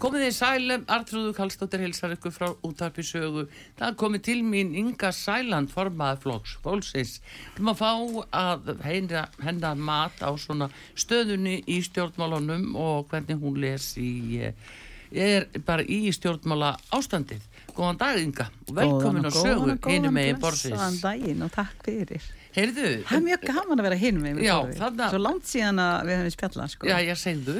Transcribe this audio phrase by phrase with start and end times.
[0.00, 3.42] Komið þið sælum, Artrúðu Kallstóttir hilsar ykkur frá útarpi sögu.
[3.76, 7.18] Það komið til mín Inga Sæland, formaði flokks, bólsins.
[7.58, 13.58] Þú maður fá að heyra hennar mat á svona stöðunni í stjórnmálunum og hvernig hún
[13.60, 14.08] les í,
[14.40, 17.44] ég er bara í stjórnmála ástandið.
[17.76, 20.78] Góðan dag Inga og velkomin á sögu hinu megin bórsins.
[20.78, 22.24] Góðan daginn og takk fyrir.
[22.56, 22.94] Heyrðu.
[23.04, 25.12] Það er mjög gaman að vera hinu megin bórsins.
[25.12, 26.88] Svo langt síðan að við hefum spjallað sko.
[26.88, 27.58] Já, ég segðu.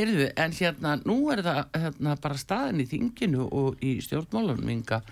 [0.00, 5.02] Heyrðu, en hérna, nú er það hérna, bara staðin í þinginu og í stjórnmálunum ynga.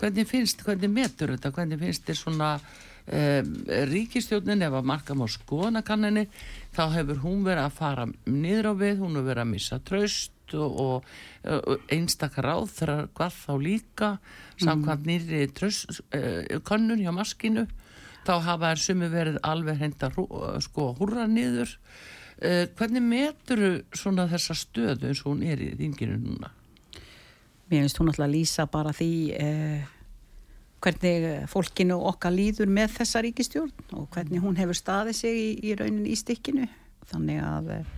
[0.00, 3.50] Hvernig finnst, hvernig metur þetta, hvernig finnst þér svona um,
[3.90, 6.24] ríkistjórnin ef að marka má skoðanakanninni,
[6.72, 10.56] þá hefur hún verið að fara niður á við, hún hefur verið að missa tröst
[10.56, 11.10] og, og,
[11.58, 14.12] og einstakar ráð þegar hvað þá líka,
[14.56, 15.10] samkvæmt mm.
[15.12, 17.66] nýri tröst, uh, kannun hjá maskinu,
[18.24, 20.14] þá hafa þær sumi verið alveg henda
[20.64, 21.76] sko húra niður
[22.38, 23.62] hvernig metur
[23.96, 26.52] svona þessa stöðu eins og hún er í þinginu núna?
[27.68, 29.88] Mér finnst hún alltaf að lýsa bara því uh,
[30.84, 35.74] hvernig fólkinu okkar líður með þessa ríkistjórn og hvernig hún hefur staðið sig í, í
[35.76, 36.68] raunin í stikkinu
[37.10, 37.90] þannig að uh,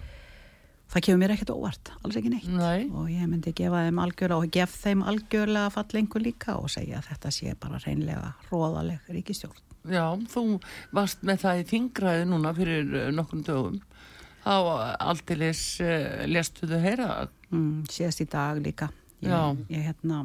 [0.90, 2.88] það kemur mér ekkert óvart, alls ekki neitt Nei.
[2.88, 7.12] og ég myndi gefa þeim algjörlega og gef þeim algjörlega fallengur líka og segja að
[7.12, 9.66] þetta sé bara reynlega róðaleg ríkistjórn.
[9.90, 10.58] Já, þú
[10.92, 13.78] varst með það í þingraði núna fyrir nokkrum dögum
[14.44, 14.54] þá
[15.10, 17.10] alltilis uh, lestu þau heyra
[17.50, 18.90] mm, síðast í dag líka
[19.20, 19.32] ég,
[19.68, 20.22] ég, hérna,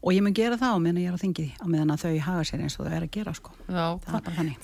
[0.00, 2.44] og ég mun gera það á meðan ég er á þingi á meðan þau haga
[2.48, 3.54] sér eins og þau er að gera sko.
[3.70, 3.86] Hva,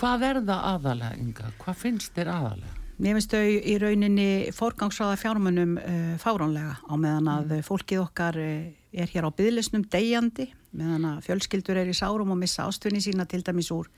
[0.03, 1.55] hvað er það aðalega Inga?
[1.63, 2.77] hvað finnst þér aðalega?
[3.01, 7.67] Mér finnst þau í rauninni forgangsraða fjármunum uh, fáránlega á meðan að mm.
[7.71, 12.39] fólkið okkar uh, er hér á bygglisnum degjandi meðan að fjölskyldur er í sárum og
[12.39, 13.89] missa ástunni sína til dæmis úr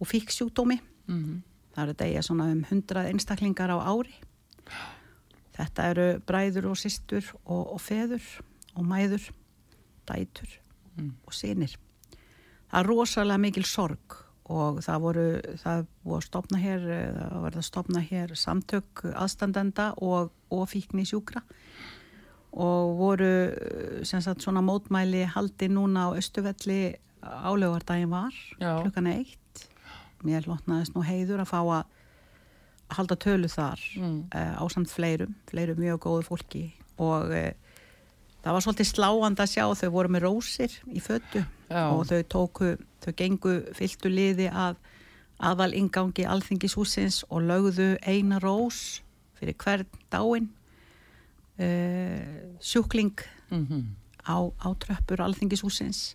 [0.00, 1.40] og fíksjúkdómi mm -hmm.
[1.72, 4.14] Það eru degja svona um hundrað einstaklingar á ári.
[5.56, 8.24] Þetta eru bræður og sýstur og, og feður
[8.76, 9.28] og mæður,
[10.08, 10.58] dætur
[10.96, 11.14] mm.
[11.26, 11.76] og sinir.
[12.72, 14.18] Það er rosalega mikil sorg
[14.52, 15.26] og það voru,
[15.60, 16.86] það voru að stopna hér,
[17.64, 21.44] stopna hér samtök aðstandenda og, og fíkni sjúkra
[22.52, 23.30] og voru
[24.04, 28.82] sagt, svona mótmæli haldi núna á Östuvelli álögardagin var Já.
[28.82, 29.41] klukkan eitt
[30.26, 31.84] mér lotnaðist nú heiður að fá að
[32.92, 34.16] halda tölu þar mm.
[34.34, 36.64] uh, á samt fleirum, fleirum mjög góðu fólki
[37.00, 37.52] og uh,
[38.42, 41.84] það var svolítið sláand að sjá þau voru með rósir í föttu Já.
[41.88, 42.72] og þau tóku,
[43.04, 44.80] þau gengu fylgtu liði að
[45.42, 49.00] aðal ingangi alþingishúsins og lögðu eina rós
[49.38, 50.50] fyrir hvern dáin
[51.58, 53.16] uh, sjúkling
[53.50, 53.84] mm -hmm.
[54.28, 56.14] á, á tröppur alþingishúsins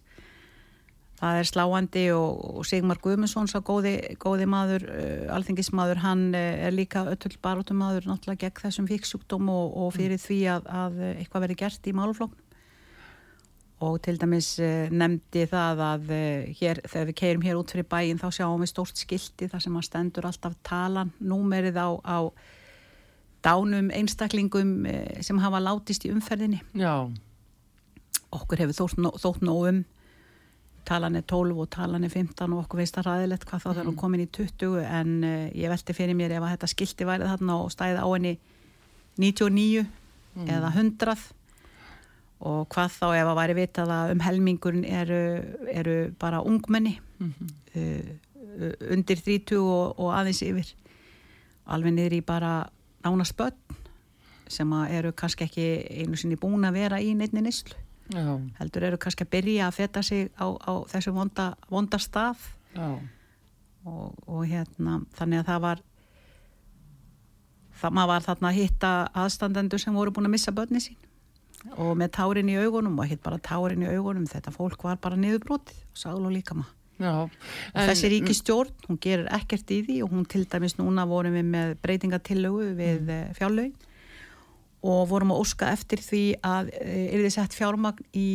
[1.18, 6.76] það er sláandi og, Sigmar Guðmundsson sá góði, góði maður uh, alþingismadur, hann uh, er
[6.76, 11.58] líka öll baróttumadur náttúrulega gegn þessum fíksjúkdóm og, og fyrir því að, að eitthvað veri
[11.64, 12.44] gert í máluflóknum
[13.86, 16.14] og til dæmis uh, nefndi það að
[16.60, 19.78] hér, þegar við keirum hér út fyrir bæin þá sjáum við stórt skildi þar sem
[19.78, 22.18] að stendur alltaf talan, númerið á, á
[23.46, 24.82] dánum einstaklingum
[25.24, 26.58] sem hafa látist í umferðinni.
[26.76, 27.06] Já.
[28.34, 29.86] Okkur hefur þótt nógum
[30.88, 33.74] talan er 12 og talan er 15 og okkur veist að ræðilegt hvað þá mm.
[33.78, 37.08] þegar hún komin í 20 en uh, ég velti fyrir mér ef að þetta skildi
[37.08, 38.36] værið þarna og stæði á henni
[39.18, 40.48] 99 mm.
[40.58, 41.18] eða 100
[42.48, 45.22] og hvað þá ef að væri vitað að um helmingurinn eru,
[45.74, 47.54] eru bara ungmenni mm -hmm.
[47.82, 50.74] uh, undir 30 og, og aðeins yfir
[51.66, 52.70] alveg niður í bara
[53.04, 53.58] nánast börn
[54.48, 55.68] sem eru kannski ekki
[56.04, 57.76] einu sinni búin að vera í neittni nýslu
[58.14, 58.40] Já.
[58.60, 62.46] heldur eru kannski að byrja að feta sig á, á þessu vonda, vonda stað.
[63.88, 65.84] Og, og hérna þannig að það var
[67.78, 68.94] það maður var þarna að hitta
[69.24, 70.98] aðstandendur sem voru búin að missa börni sín.
[71.76, 75.20] Og með tárin í augunum og hitt bara tárin í augunum þetta fólk var bara
[75.20, 77.30] niðurbrotið og sál og líka maður Já,
[77.78, 81.36] en, þessi ríki stjórn, hún gerir ekkert í því og hún til dæmis núna vorum
[81.38, 83.12] við með breytingatillögu við mm.
[83.14, 83.76] Eh, fjárlaugin
[84.86, 88.30] og vorum að óska eftir því að er þið sett fjármagn í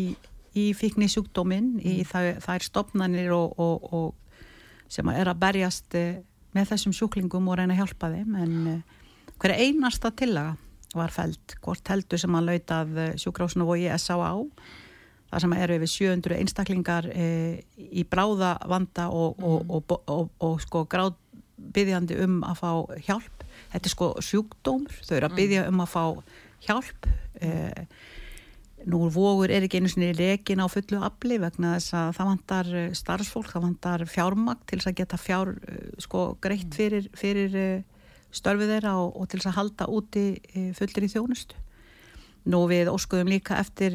[0.58, 5.96] í fíkni sjúkdóminn í það, það er stopnarnir og, og, og sem er að berjast
[5.96, 6.18] uh,
[6.52, 9.00] með þessum sjúklingum og reyna að hjálpa þeim en uh,
[9.40, 10.58] hverja einasta tillaga
[10.92, 14.32] var fælt, hvort heldur sem að lauta af sjúkrásinu og ég S.A.A.
[15.32, 17.28] Það sem eru yfir 700 einstaklingar e,
[17.80, 19.70] í bráða vanda og, mm.
[19.72, 21.14] og, og, og sko gráð
[21.72, 22.68] byggðjandi um að fá
[23.06, 23.46] hjálp.
[23.72, 26.04] Þetta er sko sjúkdómur, þau eru að byggja um að fá
[26.66, 27.08] hjálp.
[27.40, 27.50] E,
[28.92, 32.70] nú vogur er ekki einu sinni rekin á fullu afli vegna þess að það vantar
[32.98, 35.52] starfsfólk, það vantar fjármakt til þess að geta fjár
[36.02, 37.54] sko greitt fyrir, fyrir
[38.34, 40.24] störfið þeirra og, og til þess að halda úti
[40.78, 41.60] fullir í þjónustu.
[42.50, 43.94] Nú við óskuðum líka eftir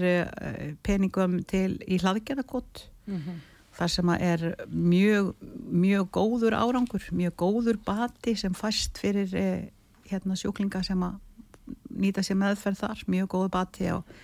[0.88, 3.40] peningum til í hlaðgerðarkott mm -hmm.
[3.78, 5.34] Þar sem er mjög,
[5.70, 9.48] mjög góður árangur, mjög góður bati sem fæst fyrir e,
[10.10, 11.04] hérna, sjúklinga sem
[11.94, 14.18] nýta sér meðferð þar, mjög góður bati og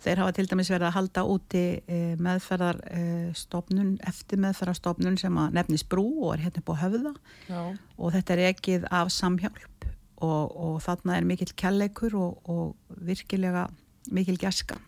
[0.00, 5.84] Þeir hafa til dæmis verið að halda úti eh, meðferðarstofnun, eh, eftir meðferðarstofnun sem nefnis
[5.84, 7.12] brú og er hérna á höfða
[7.50, 7.60] Já.
[7.98, 9.84] og þetta er ekkið af samhjálp
[10.24, 13.66] og, og þarna er mikill kjalleikur og, og virkilega
[14.08, 14.80] mikil gæska.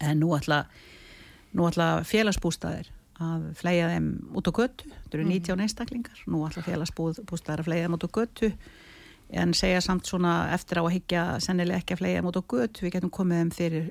[0.00, 0.64] En nú ætla,
[1.52, 2.88] nú ætla félagsbústaðir
[3.22, 5.62] að flega þeim út á götu, þetta eru 90 mm.
[5.64, 8.50] einstaklingar, nú ætla félagsbústaðir að flega þeim út á götu.
[9.40, 12.78] En segja samt svona eftir á að higgja sennilega ekki að flega mot á gött
[12.78, 13.88] við getum komið þeim fyrir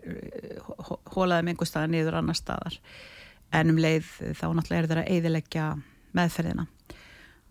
[1.12, 2.78] hólaðum einhver staðar niður annar staðar.
[3.52, 4.08] En um leið
[4.38, 5.66] þá náttúrulega er þeirra að eiðilegja
[6.16, 6.70] meðferðina.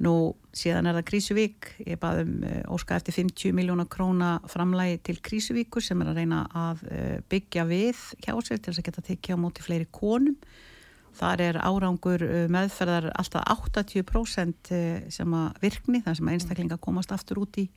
[0.04, 0.14] Nú
[0.56, 5.84] síðan er það Krísuvík ég baðum uh, óska eftir 50 miljónar króna framlægi til Krísuvíkur
[5.84, 9.38] sem er að reyna að uh, byggja við hjá sér til þess að geta tekið
[9.38, 10.34] á móti fleiri konum
[11.14, 16.78] Þar er árangur uh, meðferðar alltaf 80% uh, sem að virkni, þar sem að einstaklinga
[16.82, 17.68] komast aftur út í,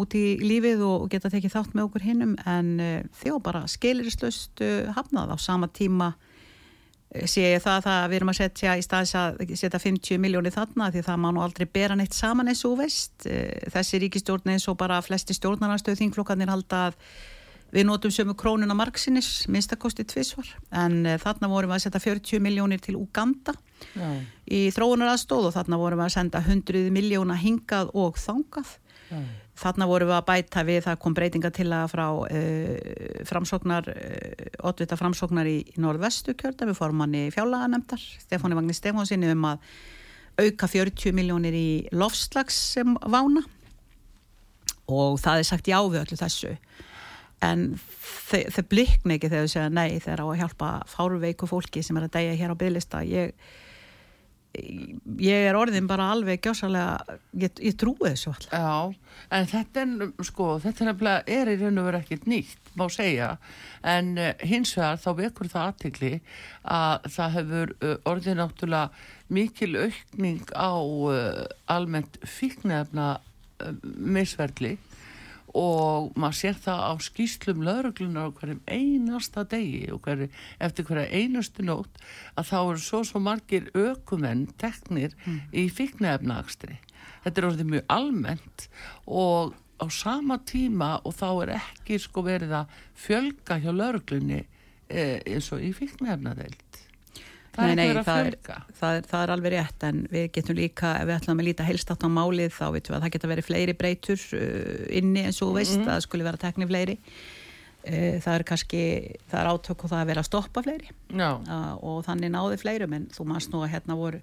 [0.00, 4.64] út í lífið og geta tekið þátt með okkur hinnum en uh, þjó bara skilirislaust
[4.96, 5.34] hafnað.
[5.34, 6.14] Á sama tíma
[7.30, 10.88] sé ég það að við erum að setja í staðis að setja 50 miljónir þarna
[10.90, 13.28] því það má nú aldrei bera neitt saman eins og veist.
[13.70, 16.98] Þessi ríkistjórn eins og bara flesti stjórnarnarstöð þingflokkarnir halda að
[17.74, 20.46] Við notum sömu krónuna margsinnis, minnstakosti tvísvar,
[20.78, 23.56] en uh, þarna vorum við að setja 40 miljónir til Uganda
[23.96, 24.10] Já.
[24.46, 28.76] í þróunaraðstóð og þarna vorum við að senda 100 miljóna hingað og þangað.
[29.10, 29.18] Já.
[29.58, 34.46] Þarna vorum við að bæta við, það kom breytinga til að frá uh, framsóknar, uh,
[34.70, 39.50] oddvita framsóknar í, í norðvestu kjörda, við fórum hann í fjálaganemdar, Stefáni Vagnir Stefánsinni um
[39.50, 39.68] að
[40.38, 43.44] auka 40 miljónir í lofslags sem vána
[44.90, 46.56] og það er sagt já við öllu þessu
[47.44, 47.66] en
[48.24, 52.08] þau blikna ekki þegar þau segja nei þegar á að hjálpa fáruveiku fólki sem er
[52.08, 53.34] að degja hér á bygglista ég,
[54.54, 60.12] ég er orðin bara alveg gjásalega ég, ég trúi þessu alltaf Já, en þetta er
[60.30, 61.02] sko, þetta er,
[61.38, 63.36] er í raun og veru ekkert nýtt má segja,
[63.86, 66.14] en uh, hins vegar þá vekur það aðtikli
[66.74, 73.14] að það hefur uh, orðin náttúrulega mikil aukning á uh, almennt fíknefna
[73.84, 74.74] misverðli
[75.54, 80.28] og maður sér það á skýslum lauruglunar á hverjum einasta degi og hverju,
[80.58, 82.00] eftir hverja einustu nótt
[82.34, 85.38] að þá eru svo svo margir ökumenn teknir mm.
[85.54, 86.80] í fíknefnaakstri.
[87.24, 88.66] Þetta er orðið mjög almennt
[89.06, 92.74] og á sama tíma og þá er ekki sko verið að
[93.06, 94.42] fjölga hjá lauruglunni
[94.88, 96.83] eh, eins og í fíknefnadeild.
[97.54, 98.36] Það nei, nei, það er,
[98.74, 101.66] það, er, það er alveg rétt en við getum líka, ef við ætlum að líta
[101.68, 105.40] heilstátt á málið þá veitum við að það geta verið fleiri breytur uh, inni eins
[105.44, 105.90] og veist, mm -hmm.
[105.90, 106.96] það skulle vera tekni fleiri.
[107.84, 108.82] Uh, það er kannski,
[109.30, 110.90] það er átök og það er verið að stoppa fleiri.
[111.14, 114.20] Uh, og þannig náði fleirum en þú maður snú að hérna voru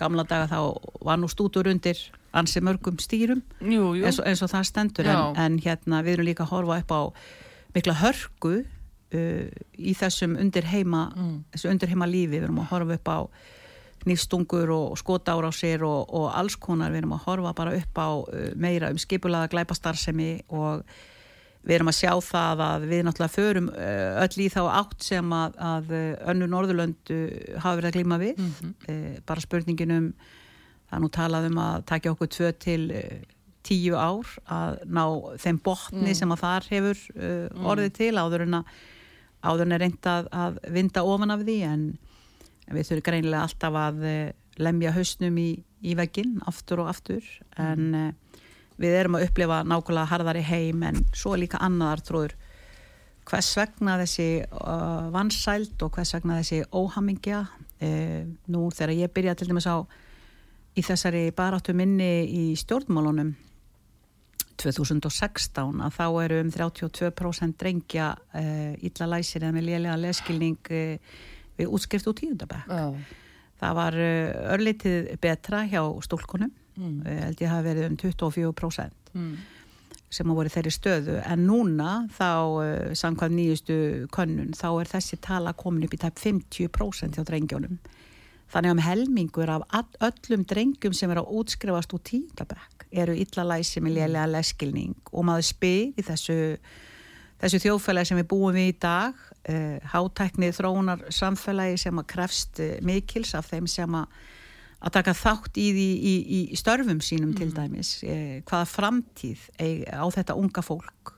[0.00, 0.58] gamla daga þá
[1.04, 1.98] var nú stútur undir
[2.32, 4.04] ansi mörgum stýrum jú, jú.
[4.06, 6.94] Eins, og, eins og það stendur en, en hérna við erum líka að horfa upp
[6.96, 7.00] á
[7.76, 8.54] mikla hörgu
[9.12, 11.34] í þessum undirheima mm.
[11.54, 13.18] þessu undirheima lífi, við erum að horfa upp á
[14.08, 17.98] nýstungur og skotára á sér og, og alls konar, við erum að horfa bara upp
[18.02, 20.82] á uh, meira um skipulaða glæpastarsemi og
[21.62, 25.36] við erum að sjá það að við náttúrulega förum uh, öll í þá átt sem
[25.36, 27.20] að, að uh, önnu Norðurlöndu
[27.58, 29.20] hafa verið að glíma við mm -hmm.
[29.26, 30.08] bara spurningin um
[30.90, 32.82] það nú talað um að takja okkur tvö til
[33.62, 35.04] tíu ár að ná
[35.38, 36.16] þeim botni mm.
[36.18, 38.64] sem að þar hefur uh, orðið til áður en að
[39.42, 41.84] áður en er reynd að, að vinda ofan af því en,
[42.72, 44.20] við þurfum greinilega alltaf að uh,
[44.62, 45.48] lemja hausnum í,
[45.82, 47.26] í veggin aftur og aftur.
[47.56, 47.66] Mm.
[47.66, 48.38] en uh,
[48.82, 52.36] við erum að upplifa nákvæmlega harðari heim en svo líka annaðar tróður
[53.28, 57.44] hvers vegna þessi uh, vansælt og hvers vegna þessi óhamingja?
[57.82, 59.82] Nú þegar ég byrja til dæmis á
[60.78, 63.32] í þessari baráttu minni í stjórnmálunum
[64.60, 71.16] 2016 að þá eru um 32% drengja uh, illa læsir eða með lélega leskilning uh,
[71.58, 72.68] við útskrift úr tíundabæk.
[73.62, 77.00] Það var uh, örlitið betra hjá stúlkunum, mm.
[77.06, 79.32] held ég hafi verið um 24% mm.
[80.12, 82.30] sem hafa verið þeirri stöðu en núna þá
[82.98, 83.80] samkvæm nýjustu
[84.12, 87.80] könnun þá er þessi tala komin upp í tæp 50% hjá drengjónum.
[88.52, 93.80] Þannig að um helmingur af öllum drengjum sem er að útskrifast úr tíundabæk eru illalæsi
[93.80, 96.36] með lélega leskilning og maður spyr í þessu,
[97.40, 102.60] þessu þjóðfélagi sem við búum við í dag uh, hátæknið þróunar samfélagi sem að krefst
[102.60, 104.20] uh, mikils af þeim sem að
[104.82, 107.36] að taka þátt í, í, í, í störfum sínum mm.
[107.38, 107.90] til dæmis.
[108.02, 109.44] Uh, hvaða framtíð
[109.94, 111.12] á þetta unga fólk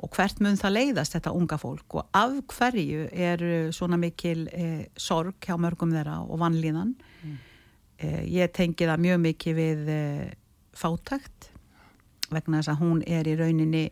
[0.00, 3.44] og hvert mun það leiðast þetta unga fólk og af hverju er
[3.76, 7.38] svona mikil eh, sorg hjá mörgum þeirra og vanlíðan mm.
[7.98, 10.26] eh, ég tengi það mjög mikið við eh,
[10.76, 11.50] fátækt
[12.30, 13.84] vegna þess að hún er í rauninni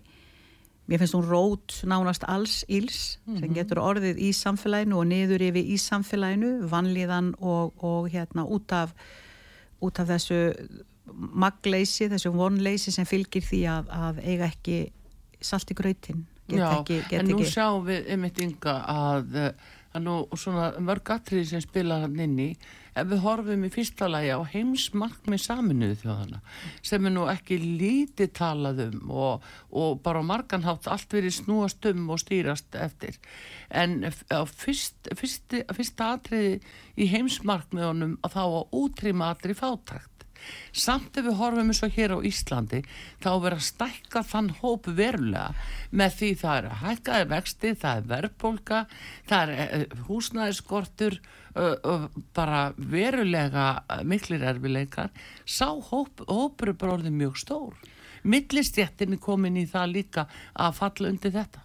[0.89, 3.41] mér finnst hún rót nánast alls íls mm -hmm.
[3.41, 3.55] sem mhm.
[3.55, 8.95] getur orðið í samfélaginu og niður yfir í samfélaginu vanlíðan og, og hérna út af
[9.81, 10.55] út af þessu
[11.15, 14.79] magleysi, þessu vonleysi sem fylgir því að, að eiga ekki
[15.41, 19.35] salt í gröytin Já, ekki, en nú sjáum við einmitt ynga að,
[19.93, 22.47] að nú svona mörg atriði sem spila hann inn í.
[22.99, 26.41] Ef við horfum í fyrsta lagi á heimsmarkmið saminuðu þjóðana
[26.89, 32.09] sem er nú ekki lítið talað um og, og bara marganhátt allt verið snúast um
[32.11, 33.21] og stýrast eftir.
[33.69, 36.59] En á fyrst, fyrst, fyrsta atriði
[36.97, 40.08] í heimsmarkmiðunum að þá að útrýma atrið fátakt
[40.73, 42.83] samt ef við horfum eins og hér á Íslandi
[43.23, 45.51] þá verður að stækka þann hóp verulega
[45.91, 48.85] með því það er hækkaði vexti, það er verðbólka
[49.29, 51.21] það er eh, húsnæðiskortur
[52.35, 53.69] bara verulega
[54.05, 55.11] miklir erfileikar
[55.45, 57.79] sá hóp, hópur er bara orðið mjög stór.
[58.29, 61.63] Millistjættin er komin í það líka að falla undir þetta.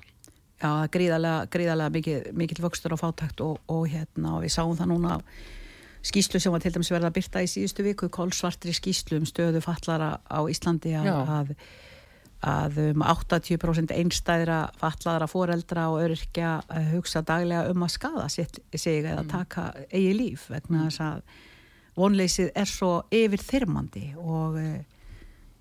[0.63, 4.93] Já, gríðarlega, gríðarlega mikil, mikil vöxtur á fátækt og, og hérna og við sáum það
[4.93, 5.17] núna
[6.03, 9.62] skýslu sem var til dæmis verið að byrta í síðustu viku kólsvartri skýslu um stöðu
[9.63, 11.53] fallara á Íslandi að, að,
[12.53, 18.51] að um 80% einstæðra fallara foreldra og öryrkja eh, hugsa daglega um að skada sig
[19.05, 19.31] eða mm.
[19.31, 20.89] taka eigi líf vegna mm.
[20.89, 21.41] þess að
[21.95, 24.83] vonleysið er svo yfir þyrmandi og eh,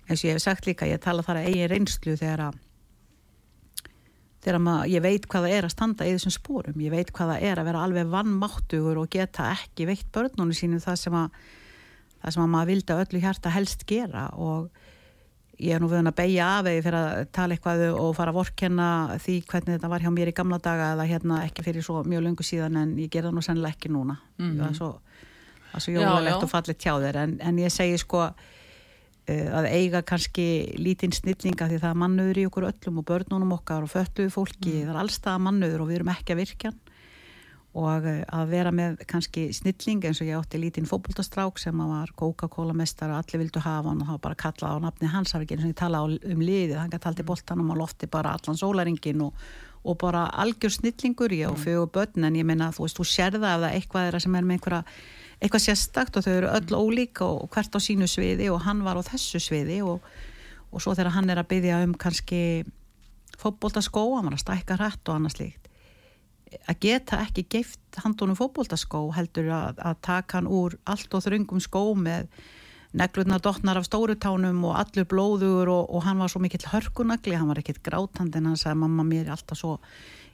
[0.09, 2.61] eins og ég hef sagt líka, ég tala þar að eigi reynslu þegar að
[4.43, 7.69] þegar ég veit hvaða er að standa í þessum spórum, ég veit hvaða er að
[7.71, 11.43] vera alveg vannmáttugur og geta ekki veitt börnunum sínum það sem að
[12.23, 14.23] það sem að maður vildi að öllu hjarta helst gera.
[14.39, 14.69] Og
[15.59, 18.39] ég er nú vöðun að beigja af eða fyrir að tala eitthvað og fara að
[18.39, 18.87] vorkenna
[19.21, 22.25] því hvernig þetta var hjá mér í gamla daga eða hérna ekki fyrir svo mjög
[22.25, 24.17] lungu síðan en ég gerða nú sennilega ekki núna.
[24.39, 24.59] Mm -hmm.
[24.59, 24.89] það er svo,
[25.77, 27.21] svo jólalegt og fallit hjá þér.
[27.23, 28.29] En, en ég segi sko
[29.27, 33.85] að eiga kannski lítinn snillinga því það er mannöður í okkur öllum og börnunum okkar
[33.85, 34.89] og föttuðu fólki, mm.
[34.89, 36.73] það er allstað mannöður og við erum ekki að virkja
[37.73, 42.11] og eh, að vera með kannski snilling eins og ég átti lítinn fókbóltastrák sem var
[42.19, 45.09] Coca-Cola mestar og allir vildu hafa hann og það var bara að kalla á nafni
[45.09, 47.75] hans, það var ekki eins og ég tala um liðið, hann gæti aldrei boltanum á
[47.81, 49.41] lofti bara allan sólaringin og,
[49.83, 51.63] og bara algjör snillingur ég og mm.
[51.63, 52.27] fögur börn.
[52.27, 54.83] En ég menna þú veist, þú sérða ef það eitthvað er sem er með einhverja
[55.39, 58.99] eitthvað sérstakt og þau eru öll ólíka og hvert á sínu sviði og hann var
[58.99, 60.05] á þessu sviði og,
[60.71, 62.63] og svo þegar hann er að byggja um kannski
[63.39, 65.69] fótbóltaskó, hann var að stækka hrætt og annað slíkt.
[66.69, 71.63] Að geta ekki geift handunum fótbóltaskó heldur að, að taka hann úr allt og þröngum
[71.63, 72.29] skó með
[72.93, 77.49] neglurna dotnar af stórutánum og allur blóður og, og hann var svo mikill hörkunagli, hann
[77.49, 79.79] var ekkit grátand en hann sagði mamma mér er alltaf svo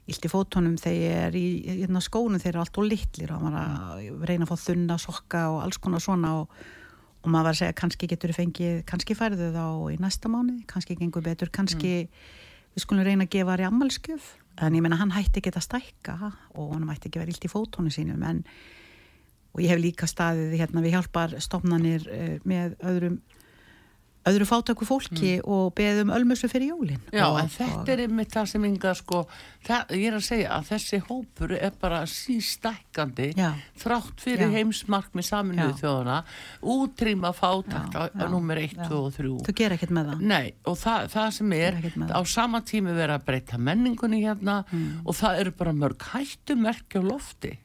[0.08, 1.46] illt í fótónum þegar í,
[1.82, 5.42] hérna, skónum þeir eru allt og litlir og maður að reyna að fá þunna sokka
[5.52, 6.58] og alls konar svona og,
[7.20, 10.58] og maður var að segja kannski getur þið fengið, kannski færðu þá í næsta mánu,
[10.70, 12.26] kannski gengur betur kannski mm.
[12.74, 14.28] við skulum reyna að gefa þér í ammalskjöf,
[14.60, 16.18] en ég menna hann hætti ekki að stækka
[16.56, 18.44] og hann hætti ekki að vera illt í fótónu sínum en
[19.50, 23.20] og ég hef líka staðið hérna við hjálpar stofnanir uh, með öðrum
[24.28, 25.46] öðru fátöku fólki mm.
[25.48, 27.00] og beðum ölmusu fyrir jólin.
[27.14, 27.92] Já, og, en þetta og...
[27.94, 29.22] er einmitt það sem yngar sko,
[29.66, 33.30] það, ég er að segja að þessi hópur er bara sístækandi
[33.80, 36.18] þrátt fyrir heimsmarkmi saminuðu þjóðana
[36.76, 40.26] útrýma fátakt já, á nummer 1, 2 og 3 Þú ger ekkert með það?
[40.34, 41.80] Nei, og það, það sem er
[42.12, 45.02] á sama tími verið að breyta menningunni hérna mm.
[45.06, 47.56] og það eru bara mörg hættumerkja á lofti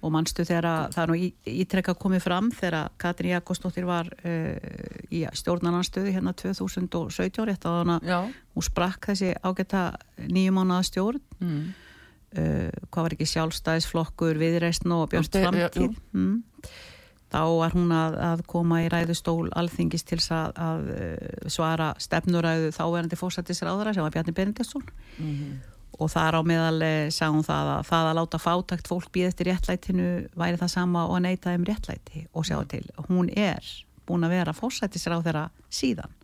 [0.00, 1.18] og mannstu þegar það er nú
[1.60, 4.56] ítrekka komið fram þegar Katrin Jakobsdóttir var uh,
[5.12, 9.90] í stjórnarnarstöðu hérna 2017 rétt á hana hún sprakk þessi ágæta
[10.30, 11.58] nýjum mánuða stjórn mm.
[12.38, 16.38] uh, hvað var ekki sjálfstæðisflokkur viðreistn og björnt framtíð mm.
[17.30, 22.72] þá var hún að, að koma í ræðustól alþingis til að, að uh, svara stefnuræðu
[22.78, 24.88] þáverandi fórsættisráðara sem var Bjarni Berendesson
[25.18, 25.76] mm -hmm.
[25.98, 29.50] Og þar á meðal eh, hún það að það að láta fátakt fólk býð eftir
[29.50, 33.64] réttlætinu væri það sama og að neyta um réttlæti og sjá til, hún er
[34.08, 36.14] búin að vera fórsættisráðara síðan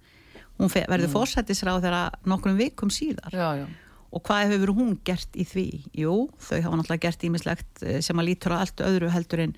[0.56, 1.14] hún verður mm.
[1.14, 3.66] fórsættisráðara nokkrum vikum síðar já, já.
[4.11, 5.66] og hvað hefur hún gert í því?
[6.02, 9.56] Jú, þau hafa náttúrulega gert ímislegt eh, sem að lítur á allt öðru heldur en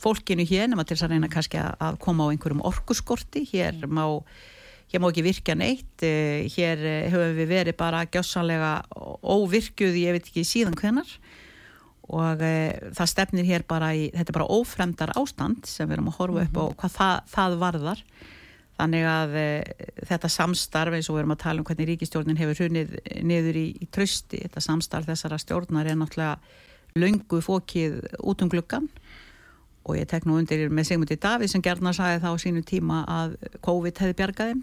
[0.00, 3.94] fólkinu hér nema til þess að reyna kannski að koma á einhverjum orkuskorti hér mm.
[3.94, 4.06] má,
[4.90, 8.72] hér má ekki virka neitt eh, hér eh, höfum við verið bara gjásanlega
[9.22, 11.12] óvirkjuð ég veit ekki síðan hvenar
[12.10, 12.54] og e,
[12.96, 16.42] það stefnir hér bara í þetta er bara ófremdar ástand sem við erum að horfa
[16.42, 16.76] upp á mhm.
[16.80, 18.04] hvað það, það varðar.
[18.80, 19.34] Þannig að
[20.08, 22.94] þetta samstarf eins og við erum að tala um hvernig ríkistjórnin hefur hunnið
[23.28, 26.38] niður í, í trösti þetta samstarf þessara stjórnar er náttúrulega
[26.96, 28.88] laungu fókið út um gluggan
[29.84, 33.36] og ég tek nú undir með Sigmundi Davíð sem gerðnar sagði þá sínu tíma að
[33.64, 34.56] COVID hefði bjargaði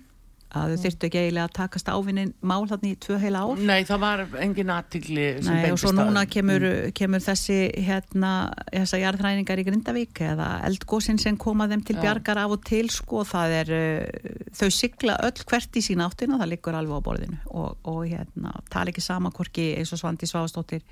[0.55, 3.63] að þau þurftu ekki eiginlega að takast ávinnin mál þarna í tvö heila ár.
[3.67, 6.93] Nei, það var engin aðtikli Nei, og svo núna kemur, mm.
[6.97, 8.31] kemur þessi hérna,
[8.71, 13.25] þessa jarðræningar í Grindavík eða eldgósin sem koma þeim til bjargar af og til sko,
[13.27, 17.41] það er uh, þau sigla öll hvert í sín áttina það liggur alveg á borðinu
[17.51, 20.85] og, og hérna, tala ekki sama hvorki eins og Svandi Svástóttir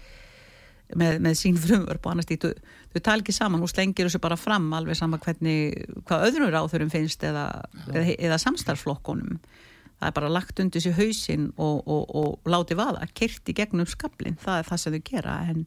[0.94, 2.38] með, með sín frumvörp og annars því,
[2.94, 6.92] þau tala ekki saman, hún slengir þessu bara fram alveg sama hvernig, hvað öðrum ráþurum
[6.94, 7.48] finnst eða,
[7.89, 9.39] eða, eða samstarflokkonum
[9.96, 14.38] það er bara lagt undir sér hausin og, og, og láti vaða, kyrti gegnum skablin,
[14.42, 15.65] það er það sem þau gera en,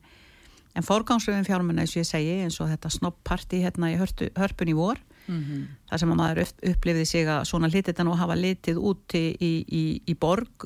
[0.77, 4.73] en fórgámsröðum fjármenna eins og ég segi eins og þetta snoppparti hérna í hörpu, hörpun
[4.73, 5.65] í vor mm -hmm.
[5.91, 9.85] þar sem að maður upplifði sig að svona lititan og hafa litið úti í, í,
[10.07, 10.65] í borg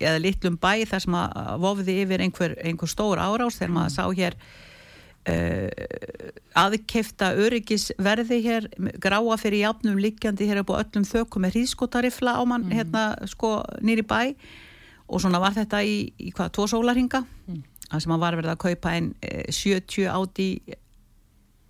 [0.00, 4.04] eða litlum bæ þar sem að vofði yfir einhver, einhver stór árás þegar maður sá
[4.14, 4.36] hér
[5.28, 5.68] uh,
[6.54, 8.68] aðkefta öryggisverði hér
[9.02, 13.26] gráa fyrir jafnum líkjandi hér upp á öllum þökkum með hrískotarifla á mann mm hérna
[13.26, 14.34] sko nýri bæ
[15.08, 17.62] og svona var þetta í, í hvað, tvo sólarhinga mm.
[17.90, 19.14] það sem að var verið að kaupa einn
[19.50, 20.48] 70 áti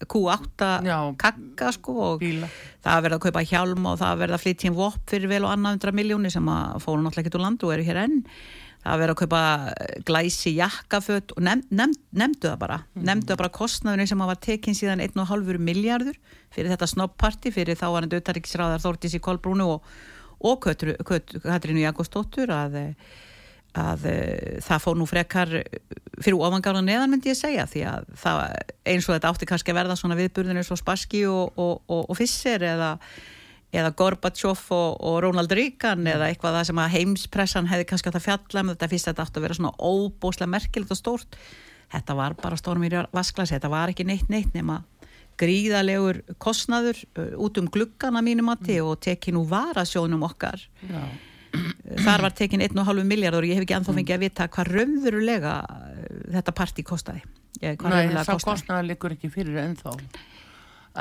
[0.03, 2.49] Q8 Já, kakka sko og bíla.
[2.85, 5.55] það verða að kaupa hjálm og það verða að flytja í vopp fyrir vel og
[5.55, 8.23] annað hundra miljóni sem að fóru náttúrulega ekkert úr landu og eru hér enn
[8.85, 9.43] það verða að kaupa
[10.05, 13.05] glæsi jakkaföt og nefnd, nefnd, nefndu það bara mm.
[13.09, 16.19] nefndu það bara kostnaðurinn sem var tekinn síðan 1,5 miljardur
[16.55, 19.95] fyrir þetta snoppparti fyrir þá var hann döttaríkisráðar Þórtís í Kolbrúnu og,
[20.45, 22.83] og Katrínu Jakobsdóttur að
[23.75, 25.51] að uh, það fór nú frekar
[26.23, 28.43] fyrir ofangána neðan myndi ég segja því að það,
[28.93, 32.19] eins og þetta átti kannski að verða svona viðburðinu svo Spassky og, og, og, og
[32.19, 32.91] Fisser eða,
[33.75, 38.27] eða Gorbachev og Ronald Reagan eða eitthvað það sem að heimspressan hefði kannski átt að
[38.29, 41.39] fjalla með um þetta fyrst þetta átti að vera svona óbóslega merkilegt og stórt.
[41.95, 44.81] Þetta var bara stórmýri vasklas þetta var ekki neitt neitt nema
[45.39, 50.63] gríðalegur kostnaður uh, út um gluggana mínum að þið og tekið nú varasjónum okkar.
[50.87, 51.03] Já
[52.05, 55.55] þar var tekin 1,5 miljardar og ég hef ekki anþá fengið að vita hvað raunverulega
[55.65, 57.25] eh, þetta parti kostiði
[57.63, 59.93] Nei, þá kostnaði likur ekki fyrir ennþá.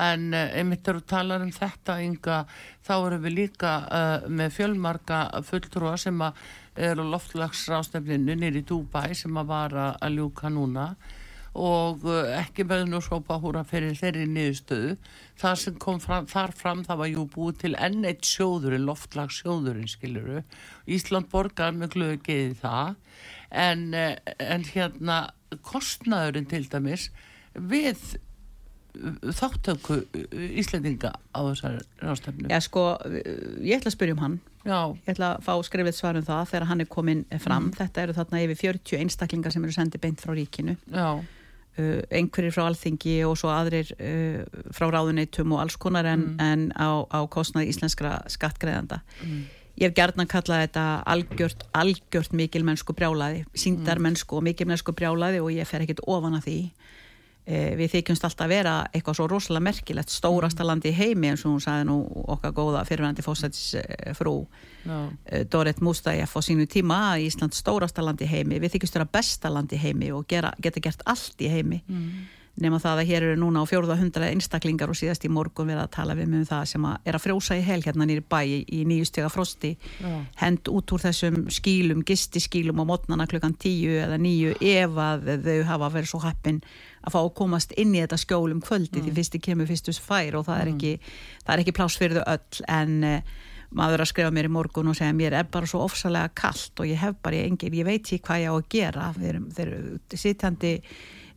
[0.04, 2.44] En uh, einmitt eru talar um þetta ynga,
[2.86, 6.22] þá eru við líka uh, með fjölmarka fulltrúa sem
[6.74, 10.88] eru loftlagsrástefninu nýri Dubai sem að vara að ljúka núna
[11.54, 14.96] og uh, ekki með nú sópa húra fyrir þeirri niðurstöðu.
[15.40, 19.92] Það sem kom fram, þar fram það var jú búið til enn eitt sjóðurinn loftlagsjóðurinn
[19.92, 20.42] skiluru
[20.90, 22.96] Ísland borgar með glöðu geði það.
[23.54, 25.20] En, uh, en hérna
[25.62, 27.12] kostnaðurinn til dæmis
[27.54, 28.02] við
[28.98, 30.00] uh, þáttöku
[30.34, 32.88] Íslandinga á þessar rástefnu Já sko,
[33.62, 34.40] ég ætla að spyrja um hann.
[34.64, 34.90] Já.
[35.06, 37.78] ég ætla að fá skrifið svarum það þegar hann er komin fram, mm.
[37.78, 40.78] þetta eru þarna yfir 40 einstaklingar sem eru sendið beint frá ríkinu.
[40.90, 41.10] Já.
[41.14, 41.40] Uh,
[41.74, 44.44] einhverjir frá alþingi og svo aðrir uh,
[44.76, 46.42] frá ráðuneytum og alls konar en, mm.
[46.46, 49.40] en á, á kostnaði íslenskra skattgreðanda mm.
[49.82, 55.70] ég hef gerðan kallað þetta algjört, algjört mikilmennsku brjálaði síndarmennsku og mikilmennsku brjálaði og ég
[55.70, 56.60] fer ekkit ofan að því
[57.78, 60.68] við þykjumst alltaf að vera eitthvað svo rosalega merkilegt stórasta mm.
[60.70, 61.98] landi í heimi eins og hún sagði nú
[62.36, 64.36] okkar góða fyrirvændi fósætsfrú
[64.88, 65.00] no.
[65.26, 69.52] Eh, Dorit Mustafjaf á sínu tíma Ísland stórasta landi í heimi við þykjumst vera besta
[69.52, 73.26] landi í heimi og gera, geta gert allt í heimi mm nema það að hér
[73.26, 76.46] eru núna á fjórða hundra einstaklingar og síðast í morgun við að tala við um
[76.46, 80.12] það sem að er að frjósa í hel hérna nýri bæ í nýjustega frosti Já.
[80.44, 85.58] hend út úr þessum skílum gistiskílum á mótnana klukkan tíu eða nýju ef að þau
[85.72, 86.62] hafa verið svo happin
[87.02, 89.08] að fá að komast inn í þetta skjólum kvöldi mm.
[89.08, 90.94] því fyrsti kemur fyrstus fær og það er ekki,
[91.42, 93.34] það er ekki pláss fyrir þau öll en uh,
[93.74, 96.90] maður að skrifa mér í morgun og segja mér er bara svo ofsalega kallt og
[96.90, 100.74] ég hef bara engin, ég veit ekki hvað ég á að gera þeir eru sittandi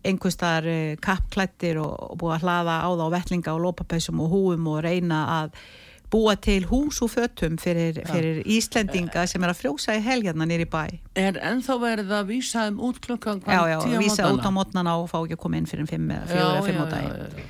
[0.06, 4.32] einhverstar uh, kappklættir og, og búið að hlaða á það á vettlinga og lópapæsum og
[4.32, 5.58] húum og reyna að
[6.10, 10.66] búa til hús og fötum fyrir, fyrir Íslendinga sem er að frjósa í helgjarna nýri
[10.70, 10.84] bæ.
[11.18, 15.10] Er ennþá verið að vísa um út klukkan Já, já, vísa út á mótnana og
[15.10, 17.44] fá ekki að koma inn fyrir fimm eða fjóra eða fimm á dag.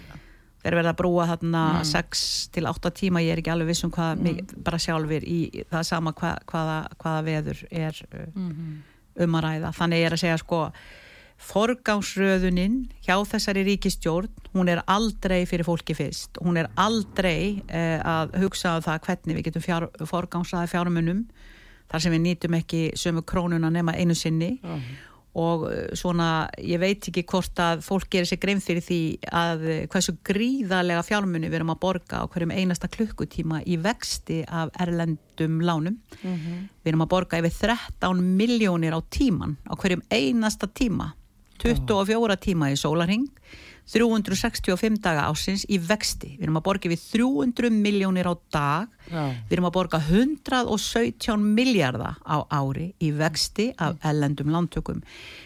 [0.66, 2.52] Þeir verða að brúa þarna 6 mm.
[2.56, 4.54] til 8 tíma, ég er ekki alveg vissum hvað, mm.
[4.66, 5.40] bara sjálfur í
[5.70, 8.72] það sama hva, hvaða, hvaða veður er mm -hmm.
[9.26, 9.74] um að ræða.
[9.76, 10.62] Þannig ég er að segja sko
[11.36, 18.38] forgámsröðuninn hjá þessari ríkistjórn, hún er aldrei fyrir fólki fyrst, hún er aldrei eh, að
[18.40, 21.26] hugsa á það hvernig við getum fjár, forgámsraði fjármunum
[21.90, 24.96] þar sem við nýtum ekki sömu krónuna nema einu sinni uh -huh.
[25.34, 29.68] og eh, svona ég veit ekki hvort að fólk gerir sig grein fyrir því að
[29.68, 34.70] eh, hversu gríðarlega fjármunni við erum að borga á hverjum einasta klukkutíma í vexti af
[34.80, 36.34] erlendum lánum uh mhm.
[36.34, 36.68] -huh.
[36.82, 37.52] við erum að borga yfir
[38.00, 41.12] 13 miljónir á tíman á hverjum einasta tíma
[41.62, 43.28] 24 tíma í sólarhing
[43.86, 46.32] 365 daga ásins í vexti.
[46.34, 48.88] Við erum að borga við 300 miljónir á dag.
[49.06, 49.30] Já.
[49.46, 55.04] við erum að borga 117 miljardar á ári í vexti af ellendum lántökum.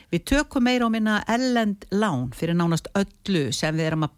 [0.09, 4.17] Við tökum meira á minna ellend lán fyrir nánast öllu sem við erum að,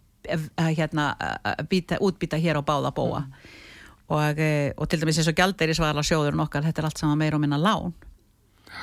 [0.55, 3.35] að, hérna, að býta, útbýta hér á báða bóa mm.
[4.15, 7.19] og, eh, og til dæmis eins og gældeiri svarla sjóður nokkar, þetta er allt saman
[7.19, 7.91] meira á minna lán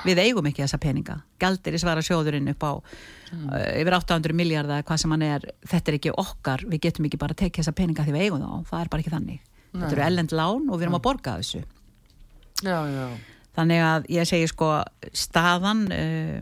[0.06, 1.16] við eigum ekki þessa peninga.
[1.40, 3.48] Gældir í svara sjóðurinn upp á mm.
[3.48, 6.64] uh, yfir 800 miljardar hvað sem hann er, þetta er ekki okkar.
[6.70, 8.70] Við getum ekki bara að tekja þessa peninga því við eigum þá.
[8.70, 9.82] Það er bara ekki þannig, Nei.
[9.82, 11.62] þetta eru ellend lán og við erum að borga þessu.
[12.60, 13.04] Já, já.
[13.56, 14.72] þannig að ég segi sko
[15.16, 16.40] staðan uh,